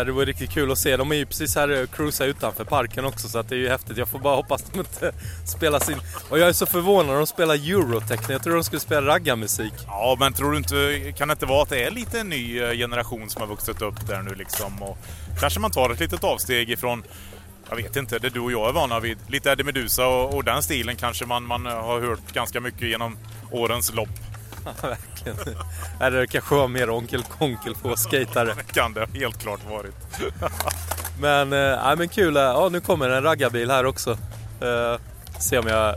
[0.05, 0.97] det var riktigt kul att se.
[0.97, 3.69] De är ju precis här och cruisar utanför parken också så att det är ju
[3.69, 3.97] häftigt.
[3.97, 5.11] Jag får bara hoppas att de inte
[5.45, 5.97] spelar sin...
[6.29, 8.33] Och jag är så förvånad de spelar Eurotechno.
[8.33, 9.73] Jag tror de skulle spela raggarmusik.
[9.87, 12.61] Ja, men tror du inte, kan det inte vara att det är lite en ny
[12.61, 14.83] eh, generation som har vuxit upp där nu liksom?
[14.83, 14.97] Och
[15.39, 17.03] kanske man tar ett litet avsteg ifrån,
[17.71, 19.17] jag vet inte, det du och jag är vana vid.
[19.27, 23.17] Lite Eddie Meduza och, och den stilen kanske man, man har hört ganska mycket genom
[23.51, 24.09] årens lopp.
[24.65, 25.57] Ja, verkligen.
[26.01, 28.53] Eller det kanske var mer Onkel Konkel på skatare.
[28.53, 29.95] Det kan det helt klart varit.
[31.19, 32.37] Men, eh, nej, men kul.
[32.37, 34.11] eh, Ja, nu kommer en raggarbil här också.
[34.11, 34.97] Uh,
[35.39, 35.95] se om jag eh,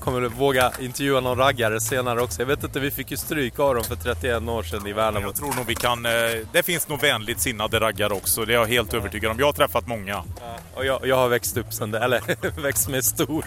[0.00, 2.42] kommer våga intervjua någon raggare senare också.
[2.42, 5.26] Jag vet inte, vi fick ju stryk av dem för 31 år sedan i Värnamo.
[5.26, 6.12] Jag tror nog vi kan, eh,
[6.52, 8.44] det finns nog vänligt sinnade raggare också.
[8.44, 9.38] Det är jag helt övertygad om.
[9.38, 10.24] Jag har träffat många.
[10.74, 12.22] Och jag, jag har växt upp sen det, eller
[12.62, 13.44] växt med stor.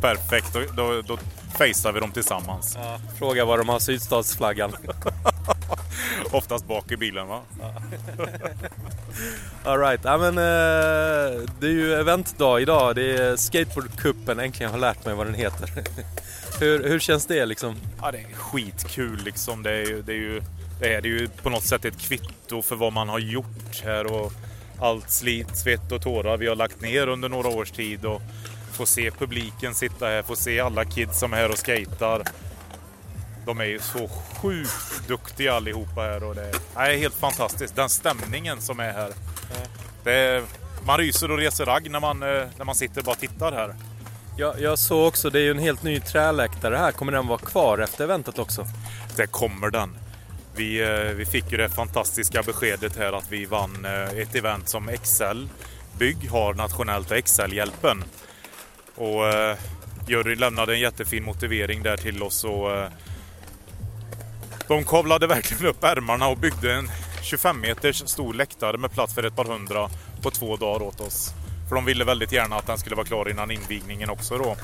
[0.00, 1.18] Perfekt, då, då, då
[1.58, 2.76] facear vi dem tillsammans.
[2.80, 4.72] Ja, fråga var de har sydstatsflaggan.
[6.32, 7.42] Oftast bak i bilen va?
[9.64, 12.94] Alright, ja, men eh, det är ju eventdag idag.
[12.94, 15.70] Det är skateboardcupen, äntligen har lärt mig vad den heter.
[16.60, 17.76] hur, hur känns det liksom?
[18.02, 19.62] Ja, det är skitkul liksom.
[19.62, 20.42] Det är ju, det är ju,
[20.80, 23.82] det här, det är ju på något sätt ett kvitto för vad man har gjort
[23.84, 24.32] här och
[24.80, 28.22] allt slit, svett och tårar vi har lagt ner under några års tid och
[28.76, 32.22] få se publiken sitta här, få se alla kids som är här och skater.
[33.46, 37.76] De är ju så sjukt duktiga allihopa här och det är helt fantastiskt.
[37.76, 39.12] Den stämningen som är här.
[40.04, 40.42] Är,
[40.86, 43.74] man ryser och reser ragg när man, eh, när man sitter och bara tittar här.
[44.38, 46.92] Jag, jag såg också, det är ju en helt ny träläktare här.
[46.92, 48.66] Kommer den vara kvar efter eventet också?
[49.16, 49.96] Det kommer den.
[50.56, 54.68] Vi, eh, vi fick ju det fantastiska beskedet här att vi vann eh, ett event
[54.68, 55.48] som Excel
[55.98, 58.04] Bygg har nationellt och Excel-hjälpen.
[58.96, 59.56] Och eh,
[60.08, 62.88] juryn lämnade en jättefin motivering där till oss och eh,
[64.68, 66.90] de kavlade verkligen upp ärmarna och byggde en
[67.22, 69.90] 25 meters stor läktare med plats för ett par hundra
[70.22, 71.30] på två dagar åt oss.
[71.68, 74.56] För de ville väldigt gärna att den skulle vara klar innan invigningen också då.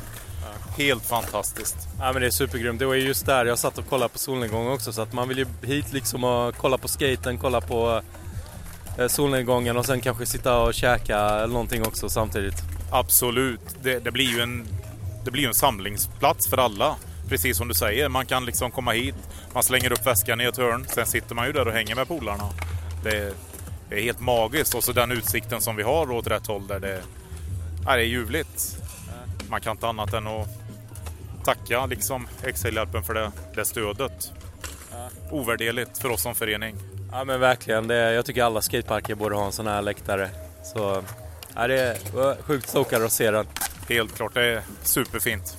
[0.77, 1.77] Helt fantastiskt.
[1.99, 2.79] Ja men det är supergrymt.
[2.79, 5.29] Det var ju just där jag satt och kollade på solnedgången också så att man
[5.29, 8.03] vill ju hit liksom och kolla på skaten, kolla på
[8.99, 12.72] eh, solnedgången och sen kanske sitta och käka eller någonting också samtidigt.
[12.93, 13.61] Absolut.
[13.83, 14.67] Det, det blir ju en,
[15.25, 16.97] det blir en samlingsplats för alla.
[17.29, 19.15] Precis som du säger, man kan liksom komma hit,
[19.55, 22.09] man slänger upp väskan i ett hörn, sen sitter man ju där och hänger med
[22.09, 22.49] polarna.
[23.05, 23.35] Det,
[23.89, 26.81] det är helt magiskt och så den utsikten som vi har åt rätt håll där
[26.81, 27.03] det,
[27.87, 28.77] ja, det är ljuvligt.
[29.49, 30.49] Man kan inte annat än att
[31.45, 34.33] tacka liksom Excelhjälpen för det, det stödet.
[35.31, 36.77] Ovärderligt för oss som förening.
[37.13, 37.89] Ja men verkligen.
[37.89, 40.31] Det, jag tycker alla skateparker borde ha en sån här läktare.
[40.75, 41.03] Så
[41.57, 43.47] ja, det var sjukt stokad att se den.
[43.88, 45.57] Helt klart, det är superfint.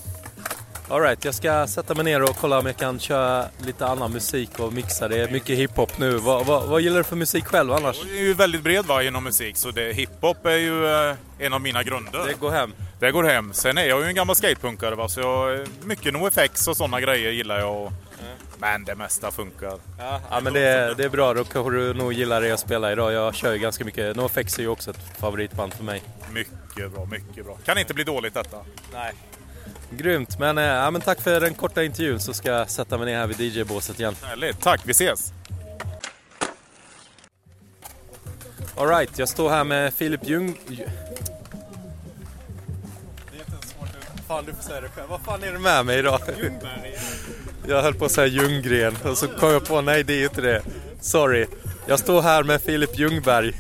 [0.90, 4.60] Alright, jag ska sätta mig ner och kolla om jag kan köra lite annan musik
[4.60, 5.08] och mixa.
[5.08, 6.18] Det är mycket hiphop nu.
[6.18, 7.98] Vad, vad, vad gillar du för musik själv annars?
[8.06, 11.54] Jag är ju väldigt bred va, inom musik, så det, hiphop är ju eh, en
[11.54, 12.26] av mina grunder.
[12.28, 12.74] Det går hem.
[13.00, 13.54] Det går hem.
[13.54, 17.32] Sen är jag ju en gammal skatepunkare va, så jag, mycket NoFX och sådana grejer
[17.32, 17.92] gillar jag.
[18.58, 19.80] Men det mesta funkar.
[19.98, 21.34] Ja, ja men det är, det är bra.
[21.34, 23.14] Då kanske du nog gillar det jag spelar idag.
[23.14, 24.16] Jag kör ju ganska mycket.
[24.16, 26.04] NoFX är ju också ett favoritband för mig.
[26.34, 27.58] Mycket bra, mycket bra.
[27.66, 28.58] Kan inte bli dåligt detta.
[28.94, 29.14] Nej.
[29.90, 33.06] Grymt, men, eh, ja, men tack för den korta intervjun så ska jag sätta mig
[33.06, 34.16] ner här vid DJ-båset igen.
[34.22, 35.34] Härligt, tack, vi ses!
[38.78, 40.58] Alright, jag står här med Filip Ljung...
[44.28, 45.10] Fan, du får säga det själv.
[45.10, 46.20] Vad fan är det med mig idag?
[47.68, 50.24] Jag höll på att säga Ljunggren och så kom jag på, nej det är ju
[50.24, 50.62] inte det.
[51.02, 51.46] Sorry.
[51.88, 53.54] Jag står här med Filip Ljungberg.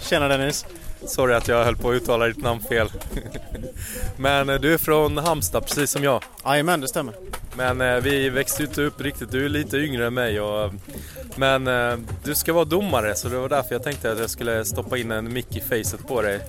[0.00, 0.66] Tjena Dennis.
[1.06, 2.90] Sorry att jag höll på att uttala ditt namn fel.
[4.16, 6.22] Men eh, du är från Halmstad precis som jag.
[6.44, 7.14] Jajamän, det stämmer.
[7.56, 10.40] Men eh, vi växte ju inte upp riktigt, du är lite yngre än mig.
[10.40, 10.72] Och,
[11.36, 14.64] men eh, du ska vara domare så det var därför jag tänkte att jag skulle
[14.64, 16.40] stoppa in en mick i facet på dig.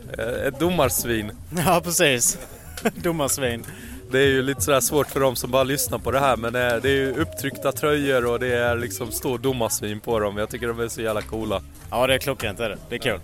[0.47, 1.31] Ett domarsvin.
[1.65, 2.37] Ja, precis.
[2.95, 3.65] Domarsvin.
[4.11, 6.53] Det är ju lite sådär svårt för dem som bara lyssnar på det här men
[6.53, 10.37] det är, det är ju upptryckta tröjor och det är liksom stor domarsvin på dem.
[10.37, 11.61] Jag tycker de är så jävla coola.
[11.91, 12.77] Ja, det är klockrent är det.
[12.89, 13.19] Det är kul.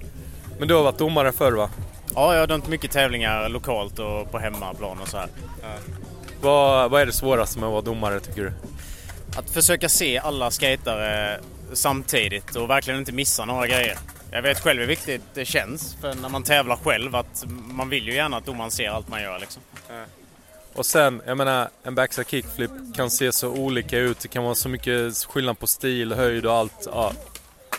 [0.59, 1.69] Men du har varit domare förr va?
[2.15, 5.27] Ja, jag har dömt mycket tävlingar lokalt och på hemmaplan och så här.
[6.41, 8.51] Vad, vad är det svåraste med att vara domare tycker du?
[9.35, 11.39] Att försöka se alla skatare
[11.73, 13.97] samtidigt och verkligen inte missa några grejer.
[14.31, 18.07] Jag vet själv hur viktigt det känns för när man tävlar själv att man vill
[18.07, 19.61] ju gärna att domaren ser allt man gör liksom.
[20.73, 24.19] Och sen, jag menar, en backside kickflip kan se så olika ut.
[24.19, 26.87] Det kan vara så mycket skillnad på stil, höjd och allt.
[26.91, 27.13] Ja.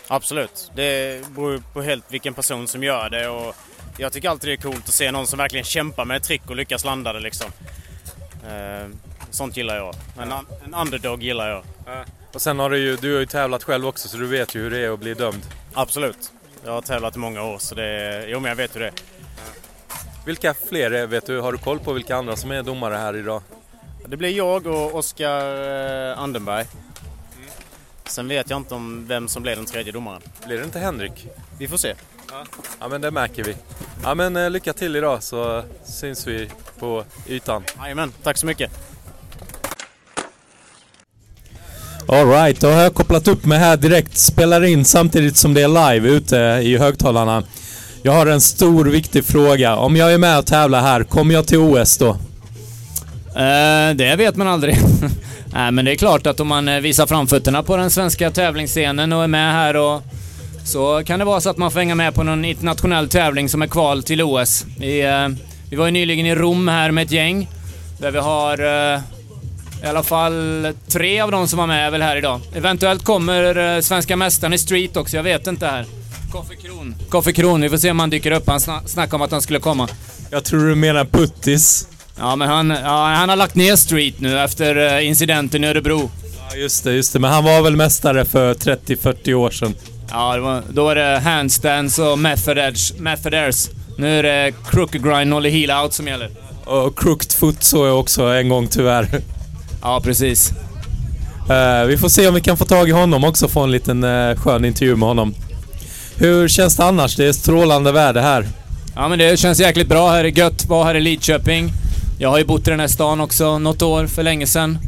[0.08, 0.70] Absolut.
[0.74, 3.56] Det beror på helt vilken person som gör det och
[3.98, 6.42] jag tycker alltid det är coolt att se någon som verkligen kämpar med ett trick
[6.50, 7.50] och lyckas landa det liksom.
[8.48, 8.88] Eh,
[9.30, 9.94] Sånt gillar jag.
[10.18, 10.32] En,
[10.64, 11.64] en underdog gillar jag.
[12.32, 14.60] Och sen har du ju, du har ju tävlat själv också så du vet ju
[14.60, 15.42] hur det är att bli dömd.
[15.72, 16.32] Absolut.
[16.64, 18.94] Jag har tävlat i många år så det, jo men jag vet hur det är.
[20.26, 21.40] Vilka fler är, vet du?
[21.40, 23.42] Har du koll på vilka andra som är domare här idag?
[24.06, 26.66] Det blir jag och Oskar eh, Andenberg.
[28.04, 30.22] Sen vet jag inte om vem som blir den tredje domaren.
[30.46, 31.28] Blir det inte Henrik?
[31.58, 31.94] Vi får se.
[32.80, 33.56] Ja men det märker vi.
[34.02, 37.64] Ja men eh, lycka till idag så syns vi på ytan.
[37.78, 38.91] Jajamän, tack så mycket.
[42.08, 44.18] Alright, då har jag kopplat upp mig här direkt.
[44.18, 47.42] Spelar in samtidigt som det är live ute i högtalarna.
[48.02, 49.76] Jag har en stor viktig fråga.
[49.76, 52.08] Om jag är med och tävlar här, kommer jag till OS då?
[53.36, 54.78] Eh, det vet man aldrig.
[55.52, 59.12] Nej, men det är klart att om man eh, visar framfötterna på den svenska tävlingsscenen
[59.12, 60.02] och är med här och
[60.64, 63.62] så kan det vara så att man får hänga med på någon internationell tävling som
[63.62, 64.66] är kval till OS.
[64.78, 65.28] Vi, eh,
[65.70, 67.48] vi var ju nyligen i Rom här med ett gäng
[67.98, 69.00] där vi har eh,
[69.82, 72.40] i alla fall tre av de som var med är väl här idag.
[72.54, 75.84] Eventuellt kommer eh, svenska mästaren i street också, jag vet inte här.
[76.32, 76.94] Koffe Kron.
[77.08, 78.46] Koffe Kron, vi får se om han dyker upp.
[78.46, 79.88] Han sna- snackade om att han skulle komma.
[80.30, 81.88] Jag tror du menar Puttis.
[82.18, 86.10] Ja, men han, ja, han har lagt ner Street nu efter eh, incidenten i Örebro.
[86.50, 87.18] Ja just det, just det.
[87.18, 89.74] Men han var väl mästare för 30-40 år sedan.
[90.10, 93.68] Ja, det var, då var det handstands och method edge, method airs.
[93.98, 96.30] Nu är det crooked grind, nollie heel out som gäller.
[96.64, 99.08] Och crooked foot såg jag också en gång tyvärr.
[99.82, 100.52] Ja, precis.
[101.50, 104.04] Eh, vi får se om vi kan få tag i honom också få en liten
[104.04, 105.34] uh, skön intervju med honom.
[106.16, 107.16] Hur känns det annars?
[107.16, 108.46] Det är strålande väder här.
[108.94, 110.22] Ja men det känns jäkligt bra här.
[110.22, 111.72] Det är gött att vara här i Lidköping.
[112.18, 114.78] Jag har ju bott i den här stan också något år för länge sedan.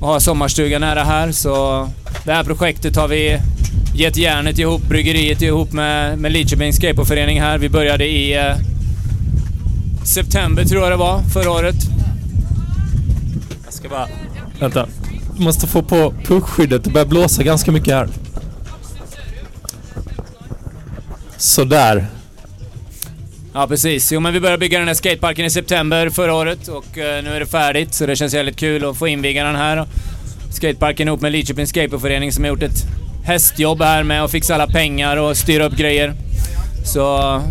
[0.00, 1.88] Och har sommarstuga nära här så
[2.24, 3.38] det här projektet har vi
[3.94, 7.58] gett järnet ihop, bryggeriet ihop med, med Lidköpings skateboardförening här.
[7.58, 8.56] Vi började i eh,
[10.04, 11.76] september tror jag det var, förra året.
[13.64, 14.08] Jag ska bara...
[14.60, 14.86] Vänta.
[15.38, 16.84] Måste få på puckskyddet.
[16.84, 18.08] Det börjar blåsa ganska mycket här.
[21.36, 22.06] Sådär.
[23.54, 24.12] Ja precis.
[24.12, 27.30] Jo men vi började bygga den här skateparken i september förra året och eh, nu
[27.30, 29.86] är det färdigt så det känns jävligt kul att få inviga den här.
[30.50, 32.86] Skateparken ihop med Lidköpings skateboardförening som har gjort ett
[33.24, 36.14] hästjobb här med att fixa alla pengar och styra upp grejer.
[36.84, 37.42] Så...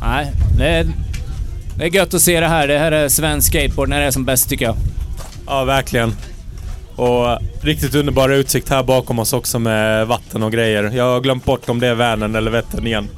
[0.00, 0.86] Nej, det är,
[1.76, 2.68] det är gött att se det här.
[2.68, 4.76] Det här är svensk skateboard när det är som bäst tycker jag.
[5.46, 6.14] Ja, verkligen.
[6.98, 10.90] Och riktigt underbar utsikt här bakom oss också med vatten och grejer.
[10.94, 13.08] Jag har glömt bort om det är Vänern eller Vättern igen.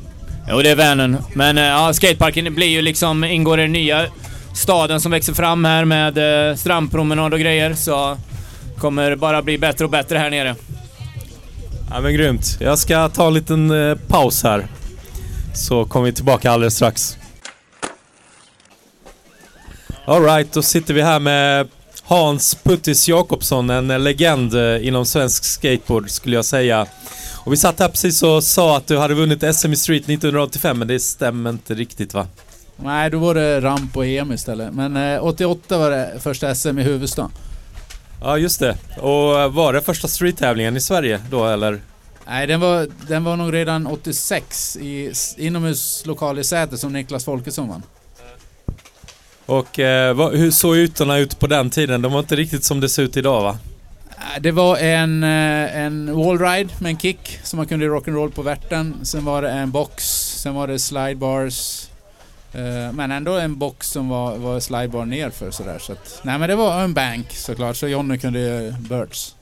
[0.49, 1.16] Jo, det är Vänern.
[1.35, 4.07] Men eh, ja, skateparken blir ju liksom, ingår i den nya
[4.55, 7.75] staden som växer fram här med eh, strandpromenad och grejer.
[7.75, 8.16] Så
[8.79, 10.55] kommer bara bli bättre och bättre här nere.
[11.90, 12.57] Ja men grymt.
[12.61, 14.66] Jag ska ta en liten eh, paus här.
[15.55, 17.16] Så kommer vi tillbaka alldeles strax.
[20.05, 21.69] Alright, då sitter vi här med
[22.11, 26.87] Hans Puttis Jakobsson, en legend eh, inom svensk skateboard skulle jag säga.
[27.37, 30.79] Och vi satt här precis och sa att du hade vunnit SM i Street 1985,
[30.79, 32.27] men det stämmer inte riktigt va?
[32.77, 34.75] Nej, då var det ramp och EM istället.
[34.75, 37.31] Men eh, 88 var det första SM i huvudstaden.
[38.20, 38.77] Ja, just det.
[39.01, 41.81] Och var det första street-tävlingen i Sverige då, eller?
[42.27, 47.68] Nej, den var, den var nog redan 86 i inomhuslokal i Säter som Niklas Folkesson
[47.68, 47.83] vann.
[49.51, 52.03] Och eh, vad, hur såg ytorna ut på den tiden?
[52.03, 53.59] De var inte riktigt som det ser ut idag va?
[54.41, 58.95] Det var en, eh, en wallride med en kick som man kunde rock'n'roll på värten.
[59.03, 60.05] Sen var det en box,
[60.43, 61.89] sen var det slidebars.
[62.53, 65.79] Eh, men ändå en box som var, var slidebar nerför sådär.
[65.79, 69.35] Så att, nej men det var en bank såklart, så Jonny kunde birds.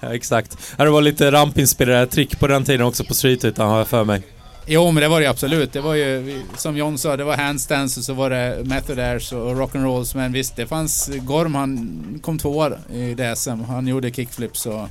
[0.00, 0.58] Ja, exakt.
[0.76, 4.22] Det var lite rampinspirerade trick på den tiden också på streetytan har jag för mig.
[4.70, 5.72] Jo men det var det absolut.
[5.72, 9.32] Det var ju som John sa, det var handstands och så var det method airs
[9.32, 10.16] och rock'n'rolls.
[10.16, 13.64] Men visst, det fanns Gorm han kom tvåa i DSM.
[13.64, 14.88] Han gjorde kickflips och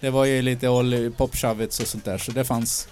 [0.00, 2.88] det var ju lite ollie popshovits och sånt där så det fanns.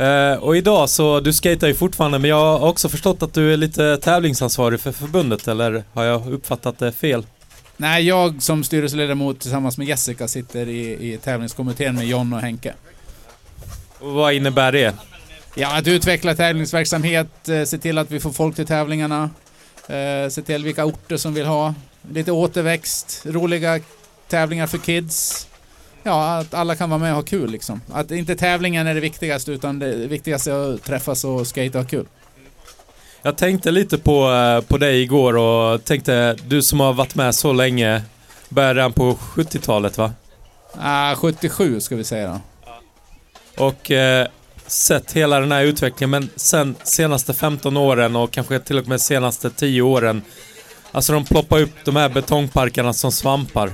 [0.00, 3.52] Uh, och idag så, du skater ju fortfarande men jag har också förstått att du
[3.52, 7.26] är lite tävlingsansvarig för förbundet eller har jag uppfattat det fel?
[7.76, 12.74] Nej, jag som styrelseledamot tillsammans med Jessica sitter i, i tävlingskommittén med John och Henke.
[14.04, 14.94] Vad innebär det?
[15.54, 19.30] Ja, att utveckla tävlingsverksamhet, eh, se till att vi får folk till tävlingarna,
[19.88, 21.74] eh, se till vilka orter som vill ha,
[22.10, 23.80] lite återväxt, roliga
[24.28, 25.48] tävlingar för kids.
[26.02, 27.80] Ja, att alla kan vara med och ha kul liksom.
[27.92, 31.84] Att inte tävlingen är det viktigaste utan det viktigaste är att träffas och skate och
[31.84, 32.06] ha kul.
[33.22, 37.34] Jag tänkte lite på, eh, på dig igår och tänkte, du som har varit med
[37.34, 38.02] så länge,
[38.48, 40.12] började redan på 70-talet va?
[40.80, 42.40] Ah, 77 ska vi säga då.
[43.56, 44.26] Och eh,
[44.66, 49.00] sett hela den här utvecklingen, men sen senaste 15 åren och kanske till och med
[49.00, 50.22] senaste 10 åren.
[50.92, 53.72] Alltså de ploppar upp de här betongparkerna som svampar.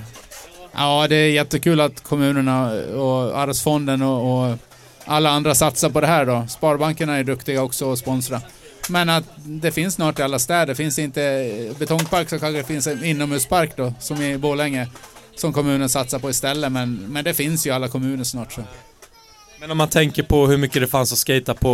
[0.73, 4.57] Ja, det är jättekul att kommunerna och Arvsfonden och, och
[5.05, 6.47] alla andra satsar på det här då.
[6.49, 8.41] Sparbankerna är duktiga också att sponsra.
[8.89, 10.75] Men att det finns snart i alla städer.
[10.75, 14.89] Finns inte betongpark så kanske det finns en inomhuspark då, som i Borlänge.
[15.37, 18.63] Som kommunen satsar på istället, men, men det finns ju i alla kommuner snart så.
[19.61, 21.69] Men om man tänker på hur mycket det fanns att skata på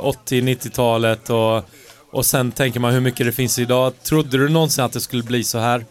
[0.00, 1.64] eh, 80-90-talet och,
[2.10, 4.02] och sen tänker man hur mycket det finns idag.
[4.02, 5.84] Trodde du någonsin att det skulle bli så här?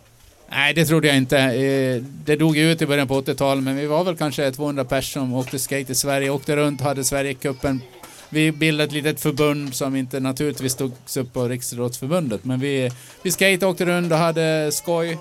[0.50, 1.38] Nej, det trodde jag inte.
[1.38, 5.26] Eh, det dog ut i början på 80-talet, men vi var väl kanske 200 personer
[5.26, 7.82] som åkte skate i Sverige, åkte runt, hade Sverigecupen.
[8.30, 13.32] Vi bildade ett litet förbund som inte naturligtvis togs upp på Riksidrottsförbundet, men vi, vi
[13.32, 15.17] skate åkte runt och hade skoj.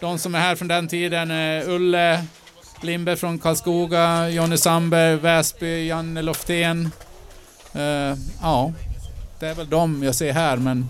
[0.00, 1.30] De som är här från den tiden,
[1.66, 2.24] Ulle,
[2.82, 6.90] Lindberg från Karlskoga, Jonny Sandberg, Väsby, Janne Loftén.
[7.76, 8.72] Uh, ja,
[9.40, 10.88] det är väl de jag ser här, men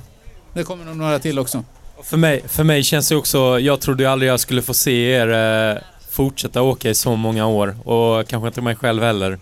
[0.54, 1.64] det kommer nog några till också.
[2.02, 5.28] För mig, för mig känns det också, jag trodde aldrig jag skulle få se er
[5.72, 7.88] eh, fortsätta åka i så många år.
[7.88, 9.38] Och kanske inte mig själv heller.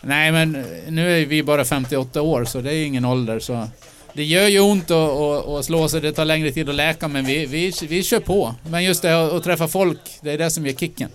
[0.00, 3.38] Nej, men nu är vi bara 58 år, så det är ingen ålder.
[3.38, 3.68] Så
[4.12, 7.08] det gör ju ont att, att, att slå sig, det tar längre tid att läka,
[7.08, 8.54] men vi, vi, vi kör på.
[8.70, 11.08] Men just det att träffa folk, det är det som ger kicken.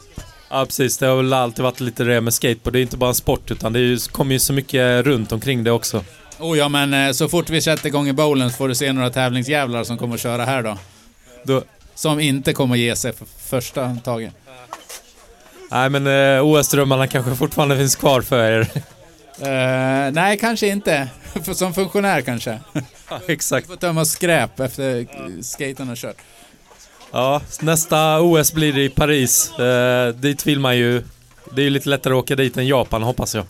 [0.52, 2.74] Ja precis, det har väl alltid varit lite det med skateboard.
[2.74, 5.64] Det är inte bara en sport utan det ju, kommer ju så mycket runt omkring
[5.64, 6.04] det också.
[6.40, 8.94] Oh ja, men eh, så fort vi sätter igång i bowlen så får du se
[8.94, 10.78] några tävlingsjävlar som kommer att köra här då.
[11.44, 11.64] då.
[11.96, 14.34] Som inte kommer att ge sig för första taget.
[15.72, 18.68] Nej men eh, OS-drömmarna kanske fortfarande finns kvar för er.
[19.42, 21.10] Eh, nej, kanske inte.
[21.54, 22.60] Som funktionär kanske.
[23.10, 23.68] Ja, exakt.
[23.68, 25.08] Får tömma skräp efter
[25.44, 26.18] skaten har kört.
[27.12, 29.60] Ja, nästa OS blir i Paris.
[29.60, 31.04] Eh, dit vill man ju...
[31.54, 33.46] Det är ju lite lättare att åka dit än Japan hoppas jag.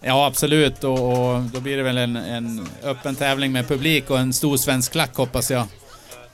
[0.00, 0.84] Ja, absolut.
[0.84, 4.56] Och, och då blir det väl en, en öppen tävling med publik och en stor
[4.56, 5.66] svensk klack hoppas jag.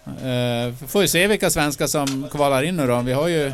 [0.07, 3.01] Uh, får ju se vilka svenskar som kvalar in nu då.
[3.01, 3.53] Vi har ju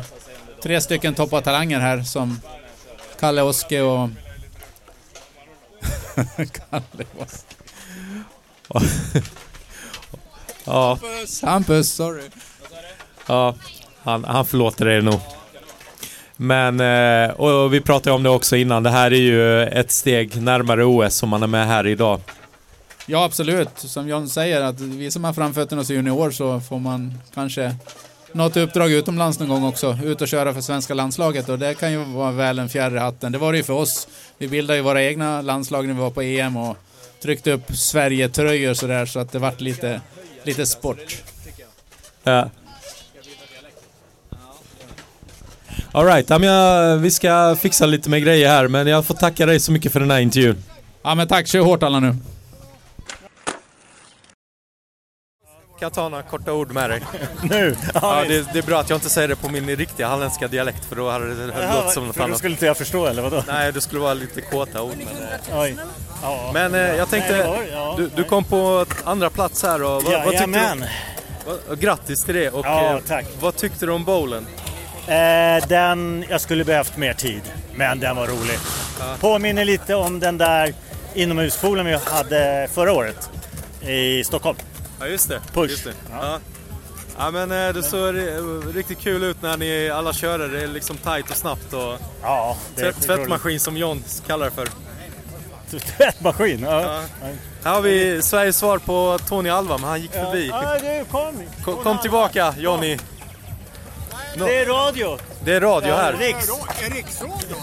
[0.63, 2.39] tre stycken toppa talanger här som
[3.19, 4.09] Kalle Oske och...
[6.35, 7.55] Kalle Oske.
[10.65, 10.99] Ja.
[11.41, 12.29] Hampus, sorry.
[13.27, 13.55] Ja,
[14.03, 15.19] han, han förlåter er nog.
[16.37, 20.41] Men, eh, och vi pratade om det också innan, det här är ju ett steg
[20.41, 22.21] närmare OS om man är med här idag.
[23.05, 23.69] Ja, absolut.
[23.75, 27.75] Som John säger, att vi som har framfötterna som junior så får man kanske
[28.31, 29.97] något uppdrag utomlands någon gång också.
[30.03, 32.99] Ut och köra för svenska landslaget och det kan ju vara väl en fjärr i
[32.99, 33.31] hatten.
[33.31, 34.07] Det var det ju för oss.
[34.37, 36.77] Vi bildade ju våra egna landslag när vi var på EM och
[37.21, 40.01] tryckte upp Sverige-tröjor sådär så att det vart lite,
[40.43, 41.23] lite sport.
[42.23, 42.49] Ja.
[45.93, 49.45] Alright, ja, men jag, vi ska fixa lite med grejer här men jag får tacka
[49.45, 50.63] dig så mycket för den här intervjun.
[51.03, 52.15] Ja men tack, kör hårt alla nu.
[55.79, 57.01] Kan jag ta några korta ord med dig?
[57.43, 57.75] Nu?
[57.93, 60.85] Ja, det, det är bra att jag inte säger det på min riktiga halländska dialekt
[60.85, 62.37] för då hade det Jaha, låtit som något för då annat.
[62.37, 63.43] skulle inte jag förstå eller vadå?
[63.47, 64.93] Nej, det skulle vara lite kåta ord.
[64.97, 65.07] Men,
[65.53, 65.75] eh, Oj.
[66.21, 66.51] Ja.
[66.53, 70.03] men eh, jag tänkte, var- ja, du, du kom på andra plats här och vad,
[70.03, 70.79] vad tyckte Jajamän.
[71.45, 71.51] du?
[71.69, 73.25] Vad, grattis till det och Ja, eh, tack.
[73.41, 74.45] vad tyckte du om bowlen?
[75.07, 77.41] Eh, den, jag skulle behövt mer tid,
[77.75, 78.57] men den var rolig.
[79.19, 80.73] Påminner lite om den där
[81.13, 83.29] inomhuspoolen vi hade förra året
[83.81, 84.57] i Stockholm.
[84.99, 85.41] Ja just det.
[85.53, 85.69] Push.
[85.71, 85.93] Just det.
[86.11, 86.39] Ja.
[87.17, 90.47] Ja men eh, det såg ri- riktigt kul ut när ni alla körde.
[90.47, 92.57] Det är liksom tight och snabbt och Ja,
[93.05, 94.67] tvättmaskin som John kallar det för.
[95.97, 96.63] Tvättmaskin?
[96.63, 96.81] Ja.
[96.81, 97.27] Ja.
[97.63, 100.47] Här har vi Sveriges svar på Tony Alva men han gick förbi.
[100.47, 101.43] Ja, du kom.
[101.63, 102.97] Kom, kom tillbaka Johnny.
[104.37, 105.17] Det är radio.
[105.43, 106.13] Det är radio Ja, här.
[106.13, 106.49] Riks.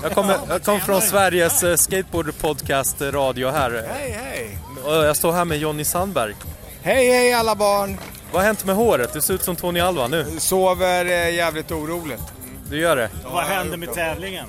[0.02, 3.84] Jag kommer jag kom från Sveriges eh, skateboard podcast eh, radio här.
[3.94, 4.58] Hej, hej!
[4.84, 6.34] Jag står här med Jonny Sandberg.
[6.82, 7.98] Hej, hej alla barn!
[8.32, 9.12] Vad har hänt med håret?
[9.12, 10.26] Du ser ut som Tony Alva nu.
[10.38, 12.22] Sover eh, jävligt oroligt.
[12.70, 13.10] Du gör det?
[13.32, 14.46] Vad hände med tävlingen?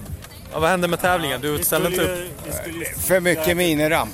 [0.54, 1.42] Ja, vad hände med tävlingen?
[1.42, 3.02] Du ställde inte upp?
[3.08, 4.12] För mycket miniramp.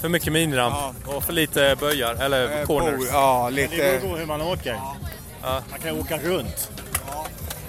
[0.00, 0.74] För mycket miniramp
[1.06, 3.08] och för lite böjar, eller corners.
[3.12, 3.76] ja, Det lite.
[3.76, 4.80] beror på hur man åker.
[5.42, 5.62] Ja.
[5.70, 6.70] Man kan åka runt.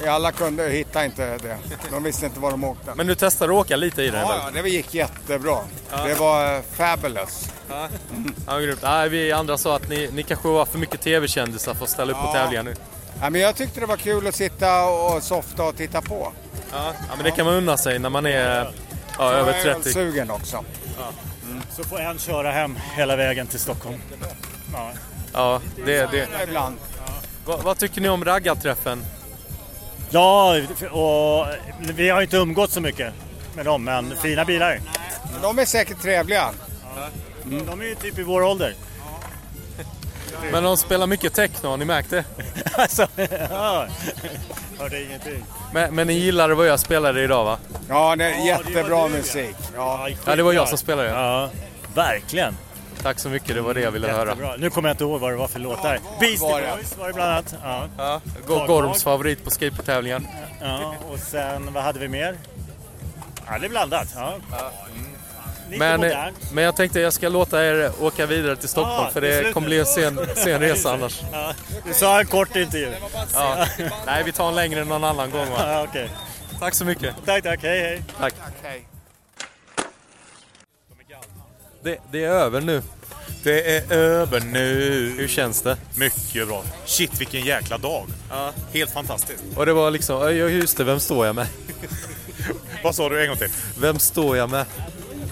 [0.08, 1.58] Alla kunde hitta inte det.
[1.92, 2.92] De visste inte var de åkte.
[2.96, 5.58] Men du testade att åka lite i den Ja, ja, det gick jättebra.
[6.06, 7.50] Det var eh, fabulous.
[7.70, 7.88] Ja.
[8.48, 8.80] Ja, grymt.
[8.84, 12.12] Nej, vi andra sa att ni, ni kanske var för mycket tv-kändisar för att ställa
[12.12, 12.34] upp på Ja.
[12.34, 12.76] tävlingar nu.
[13.22, 16.34] Ja, men jag tyckte det var kul att sitta och softa och titta på.
[16.72, 18.72] Ja, ja men det kan man unna sig när man är
[19.18, 19.94] ja, över Jag är 30.
[19.94, 20.64] sugen också.
[21.76, 23.98] Så får en köra hem hela vägen till Stockholm.
[24.74, 24.92] Ja.
[25.34, 26.28] Ja, det, det.
[26.44, 26.78] Ibland.
[27.46, 29.06] Vad, vad tycker ni om raggarträffen?
[30.10, 30.56] Ja,
[30.92, 31.48] och
[31.80, 33.14] vi har inte umgått så mycket
[33.56, 34.80] med dem, men fina bilar.
[35.42, 36.50] De är säkert trevliga.
[37.68, 38.74] De är ju typ i vår ålder.
[40.52, 42.24] Men de spelar mycket techno, har ni märkt det?
[42.74, 43.08] alltså,
[43.50, 43.88] ja.
[44.80, 45.46] Hörde ingenting.
[45.74, 47.58] Men, men ni gillade vad jag spelade idag va?
[47.90, 49.56] Ja, det är Ja, jättebra det musik.
[49.76, 50.10] Ja.
[50.26, 51.10] Ja, det var jag som spelade.
[51.10, 51.50] Ja,
[51.94, 52.58] verkligen.
[53.06, 54.30] Tack så mycket, det var det jag ville höra.
[54.30, 54.56] Jättebra.
[54.58, 56.00] Nu kommer jag inte ihåg vad det var för låtar.
[56.20, 56.40] Beastie?
[56.40, 57.56] Boys var det bland annat.
[57.64, 57.88] Ja.
[57.98, 60.28] Ja, Go- Gorms favorit på skateboardtävlingen.
[60.62, 62.38] ja, och sen vad hade vi mer?
[63.48, 64.08] Ja, det är blandat.
[64.16, 64.34] Ja.
[65.70, 66.52] Lite Men, modernt.
[66.54, 69.36] men jag tänkte jag ska låta er åka vidare till Stockholm Ja, för det är
[69.38, 69.70] det slut kommer nu.
[69.70, 71.22] bli en sen, sen resa annars.
[71.32, 71.54] Ja,
[71.88, 72.92] du sa en kort intervju.
[73.34, 73.66] Ja.
[74.06, 75.58] Nej, vi tar en längre någon annan gång va?
[75.74, 76.10] Ja, okej.
[76.60, 77.16] Tack så mycket.
[77.26, 77.60] Tack, tack.
[77.64, 78.02] Hej, hej.
[78.20, 78.34] Tack.
[81.84, 82.82] Det, det är över nu.
[83.46, 85.14] Det är över nu.
[85.18, 85.78] Hur känns det?
[85.96, 86.64] Mycket bra.
[86.86, 88.06] Shit vilken jäkla dag.
[88.30, 88.52] Ja.
[88.74, 89.44] Helt fantastiskt.
[89.56, 91.48] Och det var liksom, ja just det, vem står jag med?
[92.84, 93.50] Vad sa du en gång till?
[93.80, 94.66] Vem står jag med?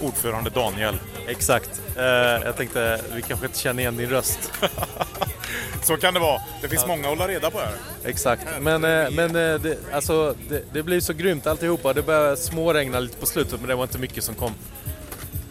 [0.00, 0.94] Ordförande Daniel.
[1.28, 1.80] Exakt.
[1.96, 2.04] Eh,
[2.44, 4.38] jag tänkte, vi kanske inte känner igen din röst.
[5.82, 6.40] Så kan det vara.
[6.62, 6.88] Det finns Ja.
[6.88, 7.72] många att hålla reda på här.
[8.04, 8.42] Exakt.
[8.60, 11.92] Men, eh, men eh, det, alltså, det, det blir så grymt alltihopa.
[11.92, 14.54] Det började småregna lite på slutet men det var inte mycket som kom.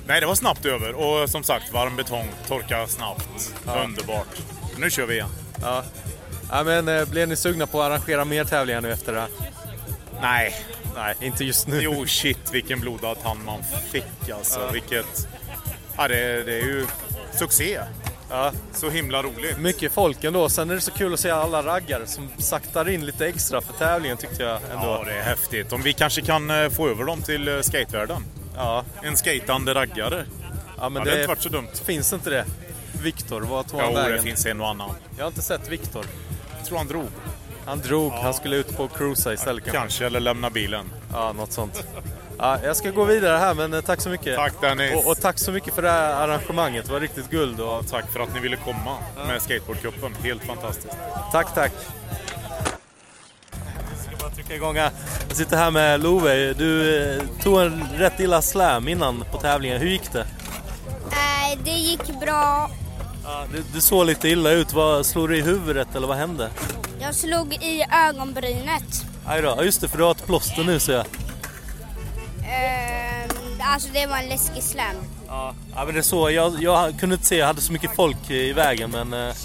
[0.08, 0.94] Nej, det var snabbt över.
[0.94, 3.54] Och som sagt, varm betong, torka snabbt.
[3.66, 3.84] Ja.
[3.84, 4.42] Underbart.
[4.78, 5.30] Nu kör vi igen.
[5.62, 5.84] Ja.
[6.52, 9.30] Ja, men eh, blev ni sugna på att arrangera mer tävlingar nu efter det här?
[10.22, 10.56] Nej.
[10.96, 11.82] Nej, inte just nu.
[11.82, 14.60] Jo, shit vilken blodad hand man fick alltså.
[14.60, 14.72] Ja.
[14.72, 15.28] Vilket...
[15.98, 16.86] Ja, det, det är ju
[17.32, 17.80] succé.
[18.30, 19.58] Ja, så himla roligt.
[19.58, 20.50] Mycket folk ändå.
[20.50, 23.74] Sen är det så kul att se alla raggare som saktar in lite extra för
[23.74, 24.86] tävlingen tyckte jag ändå.
[24.86, 25.74] Ja, det är häftigt.
[25.74, 28.26] Om vi kanske kan eh, få över dem till eh, skatevärlden.
[28.56, 28.84] Ja.
[29.04, 30.26] En skatande raggare.
[30.78, 31.68] Ja, men Ja, det hade inte varit så dumt.
[31.86, 32.46] Finns inte det?
[33.02, 34.16] Viktor, vad tog han Jo, vägen?
[34.16, 34.90] det finns en och annan.
[35.18, 36.06] Jag har inte sett Viktor.
[36.58, 37.08] Jag tror han drog.
[37.66, 39.80] Han drog, han skulle ut på cruisa istället kanske.
[39.80, 40.86] Kanske, eller lämna bilen.
[41.14, 41.84] Ja, något sånt.
[42.38, 44.36] Ja, jag ska gå vidare här men eh, tack så mycket.
[44.36, 44.94] Tack Dennis.
[44.96, 47.60] Och, och tack så mycket för det här arrangemanget, det var riktigt guld.
[47.60, 47.88] Och...
[47.88, 48.98] Tack för att ni ville komma
[49.28, 50.16] med skateboardcupen.
[50.24, 50.98] Helt fantastiskt.
[51.32, 51.72] Tack, tack.
[54.48, 54.92] Trycka igång här.
[55.28, 56.54] Jag sitter här med Love.
[56.54, 59.82] Du eh, tog en rätt illa slam innan på tävlingen.
[59.82, 60.26] Hur gick det?
[61.12, 62.70] Nej, det gick bra.
[63.24, 64.74] Ja, du, du såg lite illa ut.
[64.74, 66.50] Vad, slog du i huvudet eller vad hände?
[67.00, 69.06] Jag slog i ögonbrynet.
[69.26, 71.06] Aj då, just det för du har ett plåster nu ser jag.
[72.46, 73.30] Ehm,
[73.62, 74.96] alltså det var en läskig slam.
[75.28, 76.30] Ja, ja men det så.
[76.30, 79.14] Jag, jag kunde inte se, jag hade så mycket folk i vägen men...
[79.14, 79.36] eh,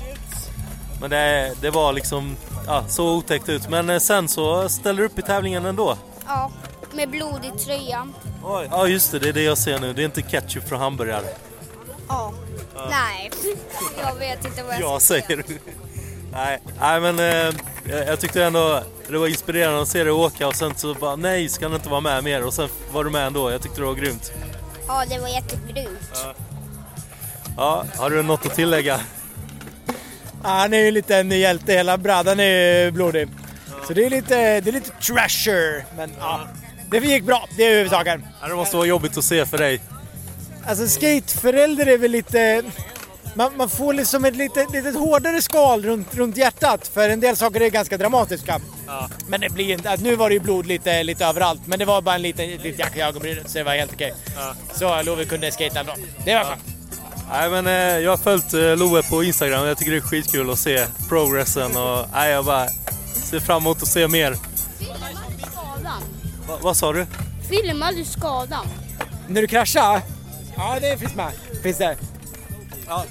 [1.01, 2.37] Men det, det var liksom,
[2.69, 3.69] ja, så otäckt ut.
[3.69, 5.99] Men eh, sen så ställer du upp i tävlingen ändå.
[6.27, 6.51] Ja,
[6.93, 8.15] med blod i tröjan.
[8.45, 8.69] Oj.
[8.71, 9.93] Ja just det, det är det jag ser nu.
[9.93, 11.27] Det är inte ketchup från hamburgare.
[12.09, 12.33] Ja.
[12.91, 13.31] Nej,
[14.03, 15.59] jag vet inte vad jag Jag ska säger du.
[16.33, 17.55] Nej, nej men eh,
[18.07, 21.49] jag, tyckte ändå det var inspirerande att se dig åka och sen så bara nej,
[21.49, 22.45] ska han inte vara med mer?
[22.45, 23.51] Och sen var du med ändå.
[23.51, 24.33] Jag tyckte det var grymt.
[24.89, 26.25] Ja, det var jättegrymt.
[27.57, 29.01] Ja, har du något att tillägga?
[30.43, 33.29] Han är ju lite en hjälte, hela brädan är ju blodig.
[33.87, 35.85] Så det är lite, det är lite trasher.
[35.97, 36.41] Men ja,
[36.91, 38.27] det gick bra, det är huvudsaken.
[38.41, 39.81] Ja, det måste vara jobbigt att se för dig.
[40.67, 42.63] Alltså skateförälder är väl lite...
[43.35, 47.37] Man, man får liksom ett litet, litet hårdare skal runt, runt hjärtat för en del
[47.37, 48.61] saker är ganska dramatiska.
[49.29, 52.03] Men det blir inte, nu var det ju blod lite, lite överallt men det var
[52.03, 54.15] bara en liten, liten jacka i ögonbrynet så det var helt okej.
[54.73, 55.95] Så Love kunde skata bra.
[56.25, 56.78] Det var skönt.
[57.31, 60.01] Nej men eh, jag har följt eh, Loe på Instagram och jag tycker det är
[60.01, 62.69] skitkul att se progressen och nej, jag bara
[63.15, 64.37] ser fram emot att se mer.
[65.53, 66.03] Skadan.
[66.49, 67.07] Va, vad sa du?
[67.49, 68.67] Filmar du skadan?
[69.29, 70.03] När du kraschade?
[70.57, 71.33] Ja, det finns med.
[71.63, 71.97] Finns det.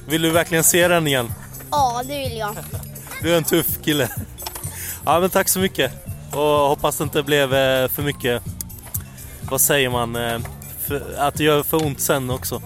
[0.08, 1.34] Vill du verkligen se den igen?
[1.72, 2.56] Ja, det vill jag.
[3.22, 4.10] Du är en tuff kille.
[5.06, 5.92] Ja men tack så mycket.
[6.32, 8.44] Och hoppas det inte blev eh, för mycket,
[9.50, 10.40] vad säger man, eh,
[10.88, 12.62] för, att det gör för ont sen också.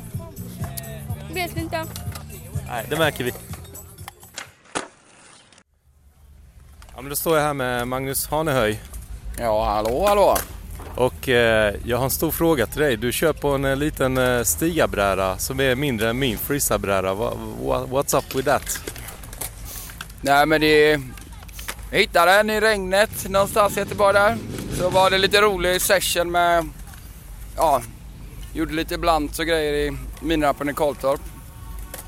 [1.33, 1.85] Vet inte.
[2.67, 3.33] Nej, det märker vi.
[6.95, 8.79] Ja men då står jag här med Magnus Hanehöj.
[9.39, 10.37] Ja, hallå, hallå.
[10.95, 12.97] Och eh, jag har en stor fråga till dig.
[12.97, 16.37] Du kör på en eh, liten eh, stigabräda som är mindre än min.
[16.47, 16.81] What,
[17.61, 18.93] what, what's up with that?
[20.21, 20.99] Nej men det...
[21.91, 24.37] Jag hittade den i regnet någonstans i Göteborg där.
[24.77, 26.69] Så var det lite rolig session med...
[27.55, 27.81] Ja,
[28.53, 31.21] gjorde lite blant och grejer i minrappen i Karltorp.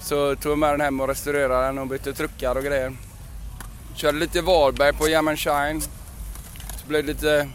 [0.01, 2.95] Så tog jag med den hem och restaurerade den och bytte truckar och grejer.
[3.95, 5.81] Körde lite Varberg på Jam Shine.
[5.81, 7.49] Så blev det lite...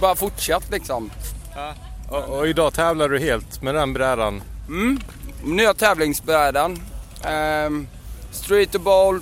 [0.00, 1.10] Bara fortsatt liksom.
[2.08, 4.42] Och, och idag tävlar du helt med den brädan.
[4.68, 4.98] Mm.
[5.44, 6.82] Nya tävlingsbrädan.
[7.24, 7.88] Ehm,
[8.30, 9.20] street to bowl.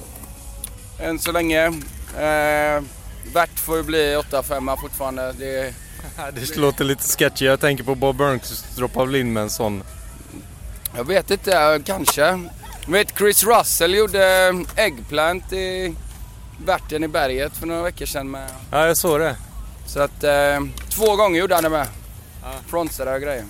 [1.01, 1.73] Än så länge.
[2.19, 2.89] Ehm,
[3.33, 5.33] värt får ju bli 8-5 fortfarande.
[5.33, 5.75] Det,
[6.35, 7.45] Det låter lite sketchy.
[7.45, 9.83] Jag tänker på Bob Burns droppar väl in med en sån.
[10.97, 12.49] Jag vet inte, kanske.
[12.87, 15.95] Vet Chris Russell gjorde Eggplant i
[16.65, 18.49] Värten i berget för några veckor sedan med.
[18.71, 19.37] Ja, jag såg det.
[19.87, 21.87] Så att eh, två gånger gjorde han det med.
[22.67, 23.45] Frontsade och grejer.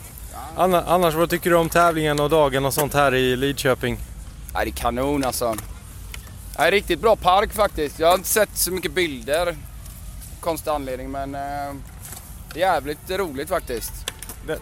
[0.56, 3.98] Anna, annars, vad tycker du om tävlingen och dagen och sånt här i Lidköping?
[4.54, 5.56] Ja, det är kanon alltså.
[6.58, 7.98] Ja, riktigt bra park faktiskt.
[7.98, 9.56] Jag har inte sett så mycket bilder.
[10.40, 11.74] Konstig anledning men eh,
[12.54, 13.92] jävligt roligt faktiskt.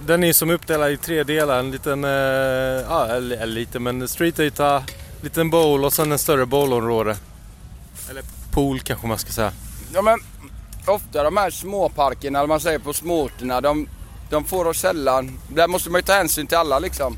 [0.07, 1.59] Den- är som uppdelad i tre delar.
[1.59, 4.83] En liten, eh, ja eller lite men streetyta,
[5.21, 7.17] liten bowl och sen en större bowlområde.
[8.11, 8.23] Eller
[8.53, 9.53] pool kanske man ska säga.
[9.95, 10.19] Ja men
[10.87, 13.89] ofta de här småparkerna, eller man säger på småorterna, de,
[14.31, 17.17] de får oss sällan, där måste man ju ta hänsyn till alla liksom.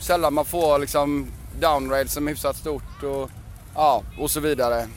[0.00, 1.26] Sällan man får liksom
[1.60, 3.30] downrail som är hyfsat stort och,
[3.74, 4.88] ja, och så vidare.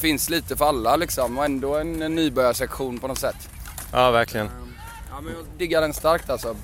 [0.00, 3.48] Finns lite för alla liksom och ändå en, en nybörjarsektion på något sätt.
[3.92, 4.50] Ja, verkligen.
[5.14, 6.56] Ja men jag diggar den starkt alltså.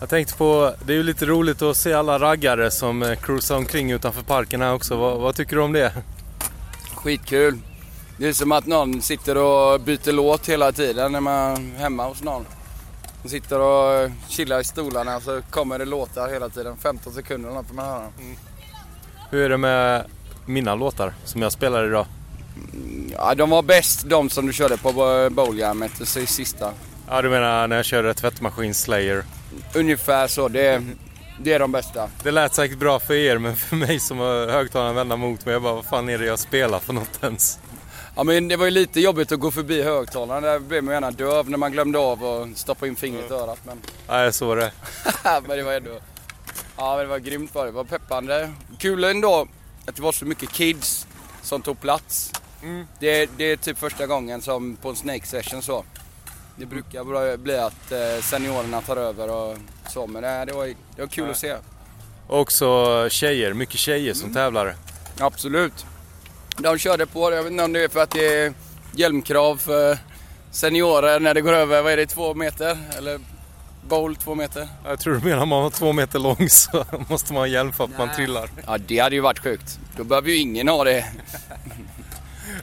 [0.00, 3.56] Jag tänkte på, det är ju lite roligt att se alla raggare som eh, cruisar
[3.56, 4.96] omkring utanför parken här också.
[4.96, 5.92] Vad, vad tycker du om det?
[6.94, 7.58] Skitkul.
[8.18, 12.08] Det är som att någon sitter och byter låt hela tiden när man är hemma
[12.08, 12.46] hos någon.
[13.22, 16.76] De sitter och chillar i stolarna så kommer det låtar hela tiden.
[16.76, 18.08] 15 sekunder eller något man höra.
[19.30, 20.04] Hur är det med
[20.46, 22.06] mina låtar som jag spelar idag?
[23.12, 24.92] Ja, de var bäst de som du körde på
[26.04, 26.72] så i sista.
[27.10, 29.24] Ja, du menar när jag körde tvättmaskin Slayer?
[29.74, 30.48] Ungefär så.
[30.48, 30.82] Det,
[31.40, 32.10] Det är de bästa.
[32.22, 35.52] Det lät säkert bra för er men för mig som har högtalaren vända mot mig,
[35.52, 37.58] jag bara vad fan är det jag spelar för något ens?
[38.16, 40.42] Ja men det var ju lite jobbigt att gå förbi högtalaren.
[40.42, 43.58] Där blev man gärna döv när man glömde av att stoppa in fingret i örat.
[43.64, 44.72] Men, Nej, så var det.
[45.46, 45.98] men det var ändå...
[46.76, 47.70] Ja men det var grymt var det.
[47.70, 48.50] Det var peppande.
[48.78, 49.48] Kul ändå
[49.86, 51.06] att det var så mycket kids
[51.42, 52.32] som tog plats.
[52.98, 55.84] Det, det är typ första gången som på en Snake Session så.
[56.60, 59.56] Det brukar bli att eh, seniorerna tar över och
[59.88, 60.06] så.
[60.06, 61.30] Men det, det, var, det var kul Ja.
[61.30, 61.56] att se.
[62.26, 64.74] Också tjejer, mycket tjejer som tävlar.
[65.20, 65.86] Absolut.
[66.58, 68.52] De körde på, jag vet inte om det är för att det är
[68.92, 69.98] hjälmkrav för
[70.50, 72.78] seniorer när det går över, vad är det, två meter?
[72.98, 73.20] Eller
[73.88, 74.68] bowl två meter?
[74.84, 77.84] Jag tror du menar man var två meter lång så måste man ha hjälm för
[77.84, 78.50] att man trillar.
[78.66, 79.78] Ja, det hade ju varit sjukt.
[79.96, 81.04] Då behöver ju ingen ha det.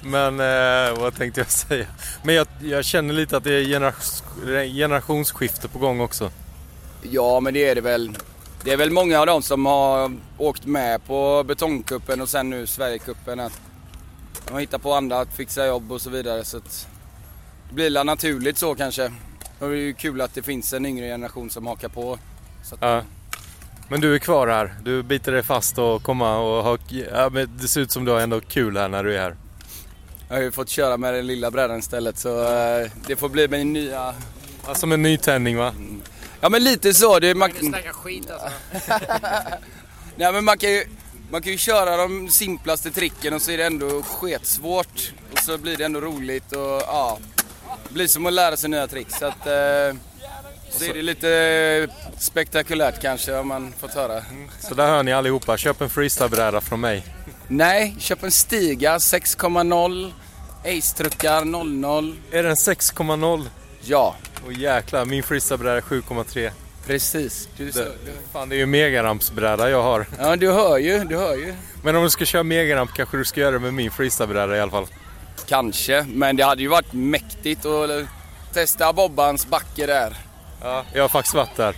[0.01, 1.85] Men eh, vad tänkte jag säga?
[2.23, 6.31] Men jag, jag känner lite att det är generation, generationsskifte på gång också.
[7.01, 8.17] Ja, men det är det väl.
[8.63, 12.67] Det är väl många av dem som har åkt med på Betongkuppen och sen nu
[12.67, 13.61] Sverigecupen att
[14.47, 16.43] de har hittat på andra att fixa jobb och så vidare.
[16.43, 16.87] Så att
[17.69, 19.11] det blir väl naturligt så kanske.
[19.59, 22.19] Och det är ju kul att det finns en yngre generation som hakar på.
[22.63, 23.03] Så att, Ja.
[23.89, 24.73] Men du är kvar här.
[24.83, 26.77] Du biter dig fast och komma och ha...
[26.89, 29.35] Ja, men det ser ut som du har ändå kul här när du är här.
[30.29, 33.47] Jag har ju fått köra med den lilla brädan istället så eh, det får bli
[33.47, 34.15] min nya...
[34.67, 35.73] Ja, som en nytändning va?
[36.41, 37.19] Ja men lite så.
[37.19, 37.51] Det, man...
[37.59, 38.49] Snacka skit alltså.
[40.15, 40.85] Nej men man kan ju,
[41.31, 45.13] man kan ju köra de simplaste tricken och så är det ändå sketsvårt.
[45.31, 47.17] Och så blir det ändå roligt och ja.
[47.87, 49.47] Det blir som att lära sig nya trick så att...
[49.47, 49.97] Eh,
[50.69, 54.23] så är det lite spektakulärt kanske om man fått höra.
[54.59, 55.57] Så där hör ni allihopa.
[55.57, 57.05] Köp en freestylebräda från mig.
[57.47, 60.11] Nej, köp en Stiga 6,0.
[60.63, 62.15] Ace-truckar 00.
[62.31, 63.45] Är den 6,0?
[63.81, 64.15] Ja.
[64.45, 66.51] Och jäklar, min freestylebräda är 7,3.
[66.87, 67.49] Precis.
[67.57, 67.89] Du, så, Det,
[68.33, 70.05] fan, det är ju megarampsbräda jag har.
[70.19, 71.53] Ja, du hör ju, du hör ju.
[71.83, 74.59] Men om du ska köra megaramp kanske du ska göra det med min freestylebräda i
[74.59, 74.87] alla fall.
[75.47, 77.89] Kanske, men det hade ju varit mäktigt att
[78.53, 80.13] testa Bobbans backe där.
[80.61, 81.75] Ja, jag har faktiskt varit där.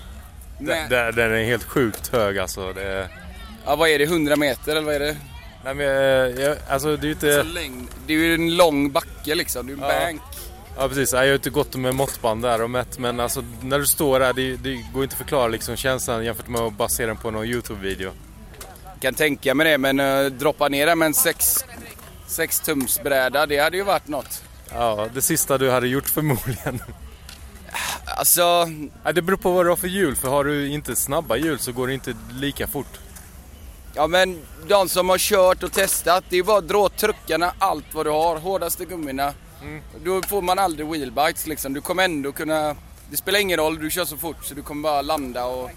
[0.59, 2.74] Den- den är helt sjukt hög alltså.
[2.74, 3.09] Det,
[3.65, 4.05] Ja, vad är det?
[4.05, 5.15] 100 meter eller vad är det?
[5.64, 7.43] Nej men jag, jag, alltså det är ju inte...
[7.43, 7.88] Så längd.
[8.07, 9.68] Det är ju en lång backe liksom.
[9.68, 10.05] Det är en Ja.
[10.05, 10.22] bank.
[10.78, 13.80] Ja precis, jag har ju inte gått med måttband där och mätt men alltså när
[13.80, 17.05] du står där, det, det går inte att förklara liksom känslan jämfört med att se
[17.05, 18.12] den på någon YouTube-video.
[18.99, 21.66] Kan tänka mig det, men uh, droppa ner den med en 6
[22.28, 24.43] 6 tums bräda, det hade ju varit något.
[24.74, 26.82] Ja, det sista du hade gjort förmodligen.
[28.18, 28.41] Alltså...
[29.03, 31.60] Ja, det beror på vad du har för hjul, för har du inte snabba hjul
[31.60, 32.99] så går det inte lika fort.
[33.96, 37.86] Ja men de som har kört och testat, det är bara att dra truckarna allt
[37.94, 39.34] vad du har, hårdaste gummina.
[40.04, 41.74] Då får man aldrig wheelbites liksom.
[41.74, 42.76] Du kommer ändå kunna...
[43.12, 45.70] Det spelar ingen roll, du kör så fort så du kommer bara landa och...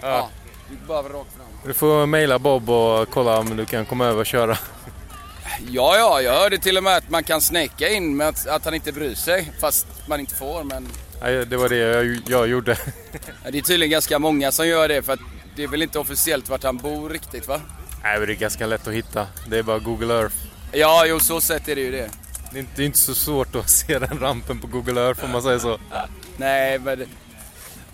[0.00, 0.28] Ja.
[0.70, 1.46] du bara rakt fram.
[1.66, 4.58] Du får mejla Bob och kolla om du kan komma över och köra.
[5.68, 8.64] Ja, ja, jag hörde till och med att man kan snäcka in med att, att
[8.64, 9.52] han inte bryr sig.
[9.60, 10.88] Fast man inte får, men...
[11.20, 12.78] Nej, det var det jag, jag gjorde.
[13.44, 15.20] Ja, Det är tydligen ganska många som gör det för att
[15.58, 17.60] det är väl inte officiellt vart han bor riktigt va?
[18.02, 19.26] Nej, men det är ganska lätt att hitta.
[19.48, 20.34] Det är bara Google Earth.
[20.72, 22.10] Ja, jo så sett är det ju det.
[22.52, 25.24] Det är inte, det är inte så svårt att se den rampen på Google Earth
[25.24, 25.78] om man säger så.
[26.36, 27.06] Nej, men...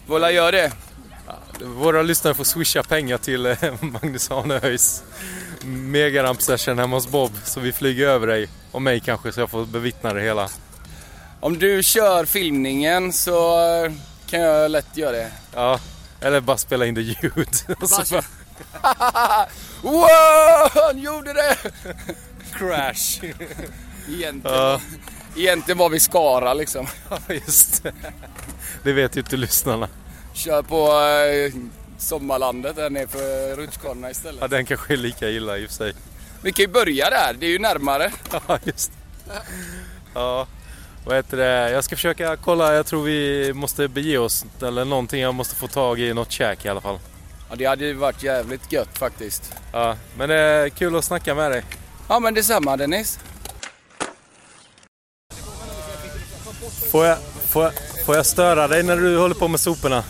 [0.06, 0.72] Vola gör det.
[1.60, 5.02] Våra lyssnare får swisha pengar till eh, Magnus Hanehöjs
[5.64, 7.32] megaramp session hemma hos Bob.
[7.44, 10.48] Så vi flyger över dig och mig kanske så jag får bevittna det hela.
[11.40, 13.92] Om du kör filmningen så eh,
[14.26, 15.30] kan jag lätt göra det.
[15.54, 15.80] Ja,
[16.24, 17.48] eller bara spela in det ljud.
[17.80, 18.22] Bara
[19.82, 21.56] wow, han gjorde det!
[22.58, 23.24] crash.
[24.08, 24.80] Egentligen, Ja.
[25.36, 26.86] egentligen var vi Skara liksom.
[27.10, 27.92] Ja, just det.
[28.82, 29.88] Det vet ju inte lyssnarna.
[30.34, 31.52] Kör på eh,
[31.98, 34.40] sommarlandet där nere för rutschkanorna istället.
[34.40, 35.94] Ja, den kanske är lika illa i och för sig.
[36.42, 38.12] Vi kan ju börja där, det är ju närmare.
[38.48, 38.92] Ja, just
[39.26, 39.32] det.
[40.14, 40.46] Ja,
[41.04, 41.70] vad heter det?
[41.70, 42.74] Jag ska försöka kolla.
[42.74, 45.20] Jag tror vi måste bege oss eller någonting.
[45.20, 46.98] Jag måste få tag i något käk i alla fall.
[47.50, 49.52] Ja, det hade ju varit jävligt gött faktiskt.
[49.72, 51.64] Ja, men det är kul att snacka med dig.
[52.08, 53.18] Ja, men detsamma Dennis.
[56.90, 57.72] Får jag, får, jag,
[58.06, 60.04] får jag störa dig när du håller på med soporna?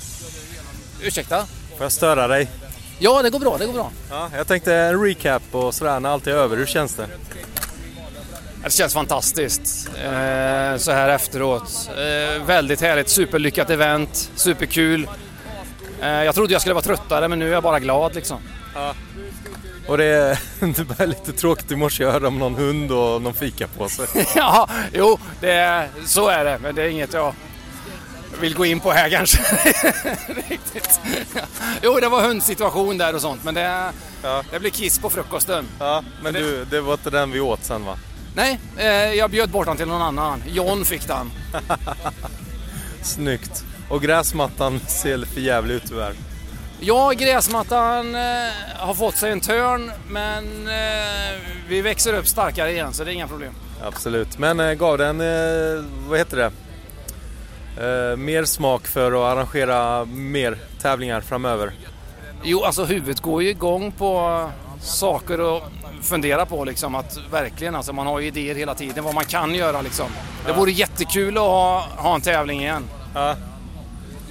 [1.02, 1.46] Ursäkta?
[1.76, 2.50] Får jag störa dig?
[2.98, 3.90] Ja, det går bra, det går bra.
[4.10, 6.56] Ja, jag tänkte en recap och sådär när allt är över.
[6.56, 7.08] Hur känns det?
[8.64, 11.90] Det känns fantastiskt eh, så här efteråt.
[11.96, 15.08] Eh, väldigt härligt, superlyckat event, superkul.
[16.02, 18.38] Eh, jag trodde jag skulle vara tröttare men nu är jag bara glad liksom.
[18.74, 18.94] Ja.
[19.86, 22.04] Och det, det var lite tråkigt i morse.
[22.04, 24.06] Jag hörde om någon hund och någon fikapåse.
[24.34, 26.58] ja, jo, det, så är det.
[26.62, 27.34] Men det är inget jag...
[28.40, 29.38] vill gå in på här kanske.
[30.48, 31.00] Riktigt.
[31.82, 33.92] Jo, det var hundsituation där och sånt, men det,
[34.50, 35.66] det blev kiss på frukosten.
[35.78, 37.98] Ja, men du, det var inte den vi åt sen va?
[38.34, 40.42] Nej, eh, jag bjöd bort den till någon annan.
[40.46, 41.30] John fick den.
[43.02, 43.64] Snyggt.
[43.88, 46.14] Och gräsmattan ser för jävligt ut tyvärr.
[46.80, 48.20] Ja, gräsmattan eh,
[48.76, 53.14] har fått sig en törn, men eh, vi växer upp starkare igen så det är
[53.14, 53.52] inga problem.
[53.82, 54.38] Absolut.
[54.38, 56.52] Men eh, gav den, eh, vad heter det?
[57.76, 61.72] Eh, mer smak för att arrangera mer tävlingar framöver?
[62.42, 65.62] Jo, alltså huvudet går ju igång på saker att
[66.04, 66.94] fundera på liksom.
[66.94, 70.06] Att verkligen, alltså man har ju idéer hela tiden vad man kan göra liksom.
[70.46, 72.84] Det vore jättekul att ha, ha en tävling igen.
[73.14, 73.36] Ja.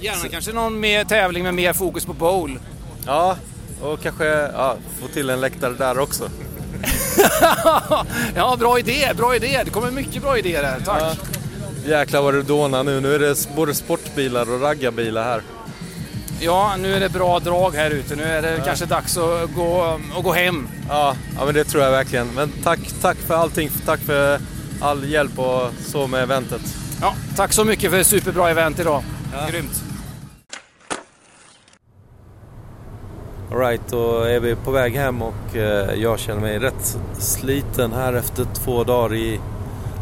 [0.00, 2.58] Gärna kanske någon mer tävling med mer fokus på bowl.
[3.06, 3.36] Ja,
[3.82, 6.28] och kanske ja, få till en läktare där också.
[8.34, 9.60] ja, bra idé, bra idé.
[9.64, 10.80] Det kommer mycket bra idéer här.
[10.80, 11.02] Tack.
[11.02, 11.14] Ja.
[11.86, 13.00] Jäklar vad det dånar nu.
[13.00, 15.42] Nu är det både sportbilar och raggarbilar här.
[16.44, 18.16] Ja, nu är det bra drag här ute.
[18.16, 20.68] Nu är det kanske dags att gå, att gå hem.
[20.88, 22.26] Ja, ja, men det tror jag verkligen.
[22.34, 23.70] Men tack, tack för allting.
[23.86, 24.40] Tack för
[24.80, 26.60] all hjälp och så med eventet.
[27.00, 29.02] Ja, tack så mycket för ett superbra event idag.
[29.32, 29.46] Ja.
[29.50, 29.82] Grymt.
[33.52, 38.12] Alright, då är vi på väg hem och eh, jag känner mig rätt sliten här
[38.12, 39.40] efter två dagar i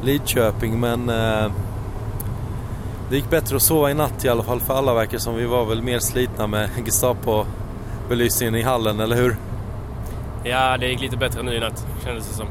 [0.05, 1.53] Lidköping men eh,
[3.13, 5.47] det gick bättre att sova i natt i alla fall för alla verkar som vi
[5.47, 9.37] var väl mer slitna med Gestapo-belysningen i hallen, eller hur?
[10.45, 12.47] Ja, det gick lite bättre nu i natt, kändes det som.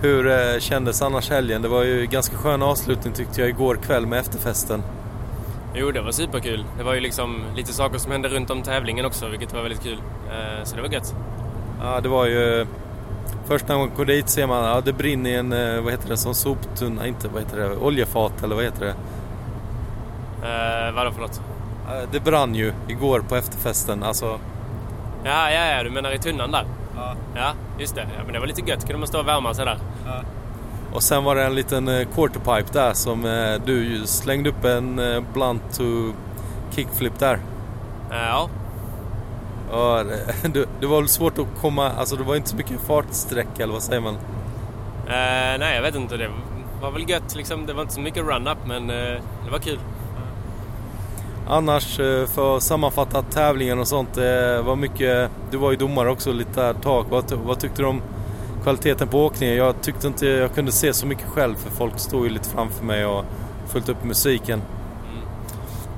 [0.00, 1.62] Hur eh, kändes annars helgen?
[1.62, 4.82] Det var ju ganska skön avslutning tyckte jag igår kväll med efterfesten.
[5.74, 6.64] Jo, det var superkul.
[6.78, 9.82] Det var ju liksom lite saker som hände runt om tävlingen också, vilket var väldigt
[9.82, 9.98] kul.
[10.30, 11.14] Eh, Så det var gött.
[11.82, 12.66] Ja, det var ju...
[13.50, 15.92] Först när man går dit ser man att ja, det brinner i en, eh, vad
[15.92, 18.94] heter det, som soptunna, inte vad heter det, oljefat eller vad heter det?
[20.48, 21.40] Eh, vadå för något?
[21.88, 24.38] Eh, Det brann ju igår på efterfesten, alltså...
[25.24, 26.64] Ja, ja, ja, du menar i tunnan där?
[26.96, 27.14] Ja.
[27.34, 28.00] Ja, just det.
[28.00, 28.80] Ja, men det var lite gött.
[28.80, 29.78] kunde man stå och värma sig där.
[30.06, 30.20] Ja.
[30.92, 35.00] Och sen var det en liten eh, quarterpipe där som eh, du slängde upp en
[35.34, 36.12] blunt to
[36.70, 37.38] kickflip där.
[38.10, 38.48] Ja.
[39.70, 40.04] Ja,
[40.42, 43.72] det, det, var väl svårt att komma, alltså det var inte så mycket fartsträcka eller
[43.72, 44.14] vad säger man?
[45.06, 46.16] Eh, nej, jag vet inte.
[46.16, 46.30] Det
[46.82, 47.66] var väl gött liksom.
[47.66, 49.78] Det var inte så mycket run-up, men eh, det var kul.
[51.48, 56.10] Annars eh, för att sammanfatta tävlingen och sånt, det var mycket, du var ju domare
[56.10, 57.04] också lite där tag.
[57.10, 58.02] Vad, vad tyckte du om
[58.62, 59.56] kvaliteten på åkningen?
[59.56, 62.84] Jag tyckte inte jag kunde se så mycket själv för folk stod ju lite framför
[62.84, 63.24] mig och
[63.66, 64.62] följt upp musiken.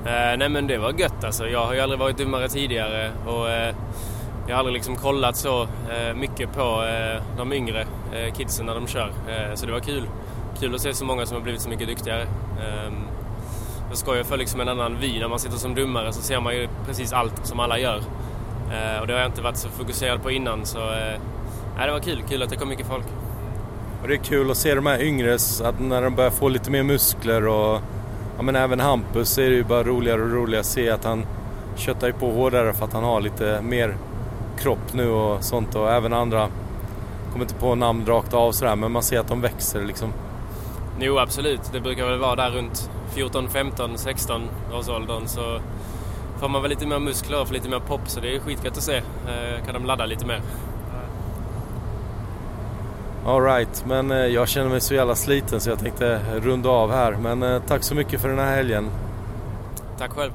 [0.06, 1.48] Eh, nej men det var gött alltså.
[1.48, 3.74] Jag har ju aldrig varit dummare tidigare och eh,
[4.46, 8.74] jag har aldrig liksom kollat så eh, mycket på eh, de yngre eh, kidsen när
[8.74, 9.12] de kör.
[9.28, 10.08] Eh, så det var kul.
[10.60, 12.22] Kul att se så många som har blivit så mycket duktigare.
[12.22, 12.92] Eh,
[13.88, 15.20] jag skojar för liksom en annan vy.
[15.20, 17.96] När man sitter som dummare så ser man ju precis allt som alla gör.
[18.72, 21.20] Eh, och det har jag inte varit så fokuserad på innan så eh,
[21.76, 22.22] nej, det var kul.
[22.28, 23.04] Kul att det kom mycket folk.
[24.02, 26.70] Och det är kul att se de här yngre, att när de börjar få lite
[26.70, 27.80] mer muskler och
[28.36, 31.26] ja, men även Hampus är det ju bara roligare och roligare att se att han
[31.76, 33.96] köttar ju på hårdare för att han har lite mer
[34.58, 36.48] kropp nu och sånt och även andra
[37.32, 40.12] kommer inte på namn rakt av sådär men man ser att de växer liksom.
[41.00, 41.60] Jo, absolut.
[41.72, 45.60] Det brukar väl vara där runt 14, 15, 16 års åldern så
[46.40, 48.82] får man väl lite mer muskler och lite mer pop så det är skitgött att
[48.82, 48.96] se.
[48.96, 50.40] Eh, kan de ladda lite mer.
[53.26, 57.12] Alright, men eh, jag känner mig så jävla sliten så jag tänkte runda av här
[57.12, 58.90] men eh, tack så mycket för den här helgen.
[59.98, 60.32] Tack själv.